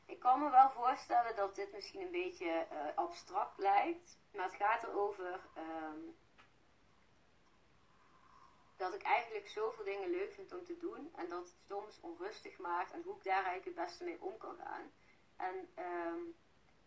Ik 0.07 0.21
kan 0.21 0.41
me 0.41 0.51
wel 0.51 0.71
voorstellen 0.71 1.37
dat 1.37 1.55
dit 1.55 1.73
misschien 1.73 2.01
een 2.01 2.11
beetje 2.11 2.67
uh, 2.73 2.79
abstract 2.95 3.59
lijkt, 3.59 4.19
maar 4.33 4.45
het 4.45 4.55
gaat 4.55 4.83
erover 4.83 5.41
um, 5.59 6.17
dat 8.77 8.95
ik 8.95 9.03
eigenlijk 9.03 9.49
zoveel 9.49 9.85
dingen 9.85 10.11
leuk 10.11 10.33
vind 10.33 10.53
om 10.53 10.65
te 10.65 10.77
doen 10.77 11.11
en 11.15 11.29
dat 11.29 11.45
het 11.45 11.57
soms 11.69 12.01
onrustig 12.01 12.59
maakt 12.59 12.93
en 12.93 13.03
hoe 13.03 13.17
ik 13.17 13.25
daar 13.25 13.45
eigenlijk 13.45 13.65
het 13.65 13.87
beste 13.87 14.05
mee 14.05 14.23
om 14.23 14.37
kan 14.37 14.57
gaan. 14.57 14.93
En 15.37 15.69
um, 15.85 16.35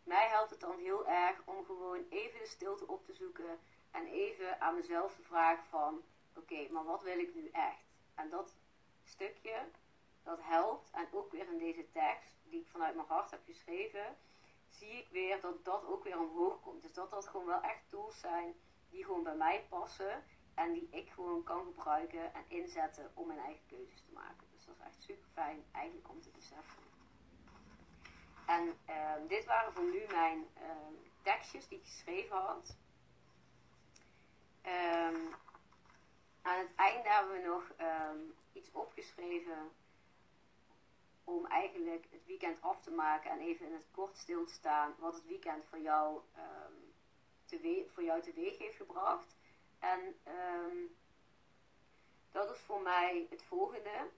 mij 0.04 0.28
helpt 0.28 0.50
het 0.50 0.60
dan 0.60 0.80
heel 0.80 1.08
erg 1.08 1.42
om 1.46 1.66
gewoon 1.66 2.06
even 2.10 2.40
de 2.40 2.48
stilte 2.48 2.88
op 2.88 3.06
te 3.06 3.14
zoeken 3.14 3.60
en 3.92 4.06
even 4.06 4.62
aan 4.62 4.76
mezelf 4.76 5.16
te 5.16 5.22
vragen 5.22 5.66
van 5.70 6.04
oké, 6.36 6.68
maar 6.72 6.84
wat 6.84 7.04
wil 7.04 7.20
ik 7.20 7.36
nu 7.36 7.50
echt? 7.50 7.86
En 8.16 8.30
dat 8.30 8.56
stukje, 9.08 9.70
dat 10.24 10.40
helpt. 10.42 10.90
En 10.92 11.08
ook 11.12 11.32
weer 11.32 11.48
in 11.48 11.58
deze 11.58 11.92
tekst, 11.92 12.34
die 12.44 12.62
ik 12.62 12.68
vanuit 12.68 12.96
mijn 12.96 13.08
hart 13.08 13.32
heb 13.32 13.42
geschreven, 13.46 14.18
zie 14.70 14.92
ik 14.92 15.08
weer 15.10 15.42
dat 15.42 15.66
dat 15.66 15.86
ook 15.86 16.04
weer 16.04 16.20
omhoog 16.20 16.62
komt. 16.62 16.82
Dus 16.82 16.94
dat 16.94 17.12
dat 17.12 17.28
gewoon 17.28 17.46
wel 17.46 17.62
echt 17.62 17.90
tools 17.90 18.20
zijn 18.20 18.56
die 18.90 19.04
gewoon 19.04 19.24
bij 19.24 19.36
mij 19.36 19.66
passen. 19.70 20.24
En 20.56 20.74
die 20.74 20.88
ik 20.92 21.10
gewoon 21.10 21.44
kan 21.44 21.64
gebruiken 21.66 22.34
en 22.34 22.44
inzetten 22.48 23.12
om 23.14 23.28
mijn 23.28 23.40
eigen 23.40 23.66
keuzes 23.68 24.02
te 24.02 24.12
maken. 24.14 24.48
Dus 24.54 24.66
dat 24.66 24.76
is 24.76 24.86
echt 24.86 25.02
super 25.02 25.30
fijn 25.34 25.66
eigenlijk 25.72 26.10
om 26.10 26.22
te 26.22 26.30
beseffen. 26.30 26.84
En 28.46 28.78
uh, 28.90 29.14
dit 29.28 29.46
waren 29.46 29.74
voor 29.74 29.84
nu 29.84 30.06
mijn 30.12 30.48
uh, 30.58 30.64
tekstjes 31.22 31.68
die 31.68 31.78
ik 31.78 31.86
geschreven 31.86 32.38
had. 32.38 32.76
Um, 34.66 35.36
aan 36.42 36.60
het 36.60 36.76
einde 36.76 37.10
hebben 37.10 37.32
we 37.32 37.48
nog 37.48 37.72
iets 38.58 38.72
opgeschreven 38.72 39.72
om 41.24 41.46
eigenlijk 41.46 42.08
het 42.12 42.26
weekend 42.26 42.62
af 42.62 42.82
te 42.82 42.92
maken 42.92 43.32
en 43.32 43.40
even 43.40 43.66
in 43.66 43.74
het 43.74 43.88
kort 43.92 44.18
stil 44.18 44.46
te 44.46 44.54
staan 44.54 44.96
wat 45.00 45.14
het 45.14 45.26
weekend 45.26 45.66
voor 45.66 45.80
jou, 45.80 46.22
um, 46.38 47.90
voor 47.94 48.04
jou 48.04 48.22
teweeg 48.22 48.58
heeft 48.58 48.76
gebracht. 48.76 49.36
En 49.80 50.16
um, 50.28 50.96
dat 52.32 52.50
is 52.50 52.60
voor 52.60 52.82
mij 52.82 53.28
het 53.30 53.44
volgende. 53.44 54.10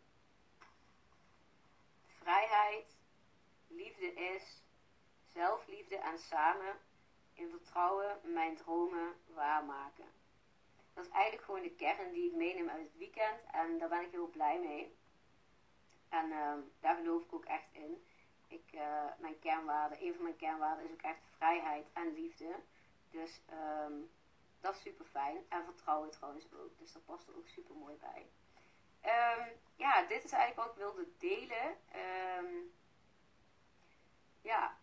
Vrijheid, 2.05 2.97
liefde 3.67 4.13
is, 4.13 4.63
zelfliefde 5.27 5.97
en 5.97 6.19
samen 6.19 6.79
in 7.33 7.49
vertrouwen 7.49 8.19
mijn 8.23 8.55
dromen 8.55 9.15
waarmaken. 9.33 10.11
Dat 10.99 11.07
is 11.07 11.13
eigenlijk 11.13 11.45
gewoon 11.45 11.61
de 11.61 11.75
kern 11.75 12.11
die 12.11 12.29
ik 12.29 12.35
meeneem 12.35 12.69
uit 12.69 12.83
het 12.83 12.97
weekend. 12.97 13.39
En 13.51 13.77
daar 13.77 13.89
ben 13.89 14.01
ik 14.01 14.11
heel 14.11 14.27
blij 14.27 14.59
mee. 14.59 14.97
En 16.09 16.29
uh, 16.29 16.53
daar 16.79 16.95
geloof 16.95 17.23
ik 17.23 17.33
ook 17.33 17.45
echt 17.45 17.67
in. 17.71 18.05
Ik, 18.47 18.73
uh, 18.73 19.05
mijn 19.17 19.39
kernwaarde, 19.39 20.05
een 20.05 20.13
van 20.13 20.23
mijn 20.23 20.35
kernwaarden 20.35 20.85
is 20.85 20.91
ook 20.91 21.01
echt 21.01 21.19
vrijheid 21.37 21.87
en 21.93 22.13
liefde. 22.13 22.55
Dus 23.09 23.41
um, 23.51 24.11
dat 24.59 24.75
is 24.75 24.81
super 24.81 25.05
fijn. 25.05 25.45
En 25.49 25.63
vertrouwen 25.63 26.11
trouwens 26.11 26.53
ook. 26.53 26.77
Dus 26.77 26.91
dat 26.91 27.05
past 27.05 27.27
er 27.27 27.37
ook 27.37 27.47
super 27.47 27.75
mooi 27.75 27.95
bij. 27.95 28.29
Um, 29.01 29.47
ja, 29.75 30.01
dit 30.05 30.23
is 30.23 30.31
eigenlijk 30.31 30.67
wat 30.67 30.77
ik 30.77 30.83
wilde 30.83 31.07
delen. 31.17 31.77
Ja, 34.41 34.77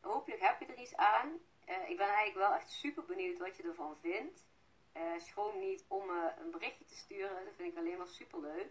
hopelijk 0.00 0.40
heb 0.40 0.60
je 0.60 0.66
er 0.66 0.78
iets 0.78 0.96
aan. 0.96 1.40
Uh, 1.68 1.88
ik 1.88 1.96
ben 1.96 2.08
eigenlijk 2.08 2.48
wel 2.48 2.54
echt 2.54 2.70
super 2.70 3.04
benieuwd 3.04 3.38
wat 3.38 3.56
je 3.56 3.62
ervan 3.62 3.96
vindt. 4.00 4.48
Uh, 4.96 5.02
schroom 5.18 5.58
niet 5.60 5.84
om 5.88 6.06
me 6.06 6.30
een 6.44 6.50
berichtje 6.50 6.84
te 6.84 6.94
sturen. 6.94 7.44
Dat 7.44 7.54
vind 7.56 7.72
ik 7.72 7.78
alleen 7.78 7.98
maar 7.98 8.06
super 8.06 8.40
leuk. 8.40 8.68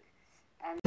En... 0.58 0.78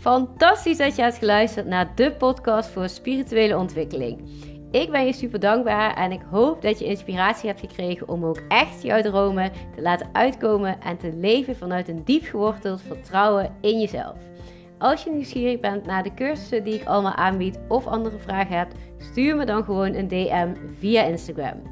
Fantastisch 0.00 0.76
dat 0.76 0.96
je 0.96 1.02
hebt 1.02 1.16
geluisterd 1.16 1.66
naar 1.66 1.94
de 1.94 2.12
podcast 2.12 2.70
voor 2.70 2.88
spirituele 2.88 3.56
ontwikkeling. 3.56 4.30
Ik 4.70 4.90
ben 4.90 5.06
je 5.06 5.12
super 5.12 5.40
dankbaar 5.40 5.96
en 5.96 6.12
ik 6.12 6.22
hoop 6.30 6.62
dat 6.62 6.78
je 6.78 6.84
inspiratie 6.84 7.48
hebt 7.48 7.60
gekregen 7.60 8.08
om 8.08 8.24
ook 8.24 8.40
echt 8.48 8.82
jouw 8.82 9.02
dromen 9.02 9.52
te 9.74 9.82
laten 9.82 10.08
uitkomen 10.12 10.80
en 10.80 10.98
te 10.98 11.12
leven 11.12 11.56
vanuit 11.56 11.88
een 11.88 12.04
diep 12.04 12.24
geworteld 12.24 12.82
vertrouwen 12.82 13.56
in 13.60 13.80
jezelf. 13.80 14.31
Als 14.82 15.04
je 15.04 15.10
nieuwsgierig 15.10 15.60
bent 15.60 15.86
naar 15.86 16.02
de 16.02 16.14
cursussen 16.14 16.64
die 16.64 16.74
ik 16.74 16.84
allemaal 16.84 17.14
aanbied 17.14 17.58
of 17.68 17.86
andere 17.86 18.18
vragen 18.18 18.56
hebt, 18.56 18.74
stuur 18.98 19.36
me 19.36 19.44
dan 19.44 19.64
gewoon 19.64 19.94
een 19.94 20.08
DM 20.08 20.54
via 20.78 21.02
Instagram. 21.02 21.62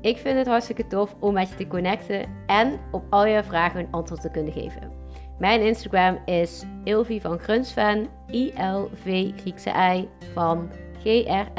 Ik 0.00 0.16
vind 0.16 0.38
het 0.38 0.46
hartstikke 0.46 0.86
tof 0.86 1.16
om 1.20 1.34
met 1.34 1.48
je 1.48 1.54
te 1.54 1.66
connecten 1.66 2.26
en 2.46 2.80
op 2.90 3.04
al 3.10 3.26
je 3.26 3.44
vragen 3.44 3.80
een 3.80 3.90
antwoord 3.90 4.20
te 4.20 4.30
kunnen 4.30 4.52
geven. 4.52 4.92
Mijn 5.38 5.60
Instagram 5.60 6.18
is 6.24 6.64
Ilvi 6.84 7.20
van 7.20 7.38
Grunsven, 7.38 8.08
I-L-V 8.30 9.30
Griekse 9.36 9.70
I 9.94 10.08
van 10.34 10.70
G-R-U-N-S-V-E-N. 11.02 11.50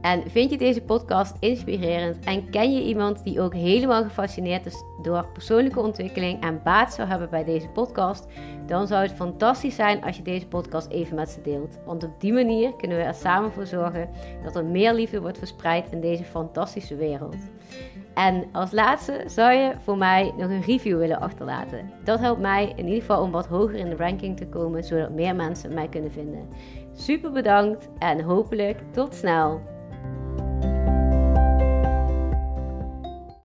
En 0.00 0.30
vind 0.30 0.50
je 0.50 0.58
deze 0.58 0.82
podcast 0.82 1.36
inspirerend 1.40 2.24
en 2.24 2.50
ken 2.50 2.72
je 2.72 2.82
iemand 2.82 3.24
die 3.24 3.40
ook 3.40 3.54
helemaal 3.54 4.02
gefascineerd 4.02 4.66
is 4.66 4.84
door 5.02 5.26
persoonlijke 5.32 5.80
ontwikkeling 5.80 6.42
en 6.42 6.60
baat 6.64 6.94
zou 6.94 7.08
hebben 7.08 7.30
bij 7.30 7.44
deze 7.44 7.68
podcast, 7.68 8.26
dan 8.66 8.86
zou 8.86 9.02
het 9.02 9.12
fantastisch 9.12 9.74
zijn 9.74 10.02
als 10.02 10.16
je 10.16 10.22
deze 10.22 10.46
podcast 10.46 10.88
even 10.88 11.16
met 11.16 11.28
ze 11.28 11.40
deelt. 11.40 11.78
Want 11.86 12.04
op 12.04 12.20
die 12.20 12.32
manier 12.32 12.76
kunnen 12.76 12.96
we 12.96 13.02
er 13.02 13.14
samen 13.14 13.52
voor 13.52 13.66
zorgen 13.66 14.08
dat 14.44 14.56
er 14.56 14.64
meer 14.64 14.94
liefde 14.94 15.20
wordt 15.20 15.38
verspreid 15.38 15.86
in 15.90 16.00
deze 16.00 16.24
fantastische 16.24 16.96
wereld. 16.96 17.36
En 18.14 18.44
als 18.52 18.72
laatste 18.72 19.22
zou 19.26 19.52
je 19.52 19.72
voor 19.78 19.96
mij 19.96 20.32
nog 20.36 20.50
een 20.50 20.62
review 20.62 20.98
willen 20.98 21.20
achterlaten. 21.20 21.90
Dat 22.04 22.20
helpt 22.20 22.40
mij 22.40 22.72
in 22.76 22.84
ieder 22.84 23.00
geval 23.00 23.22
om 23.22 23.30
wat 23.30 23.46
hoger 23.46 23.78
in 23.78 23.88
de 23.88 23.96
ranking 23.96 24.36
te 24.36 24.46
komen, 24.46 24.84
zodat 24.84 25.10
meer 25.10 25.36
mensen 25.36 25.74
mij 25.74 25.88
kunnen 25.88 26.12
vinden. 26.12 26.48
Super 26.92 27.32
bedankt 27.32 27.88
en 27.98 28.20
hopelijk 28.20 28.78
tot 28.92 29.14
snel. 29.14 29.69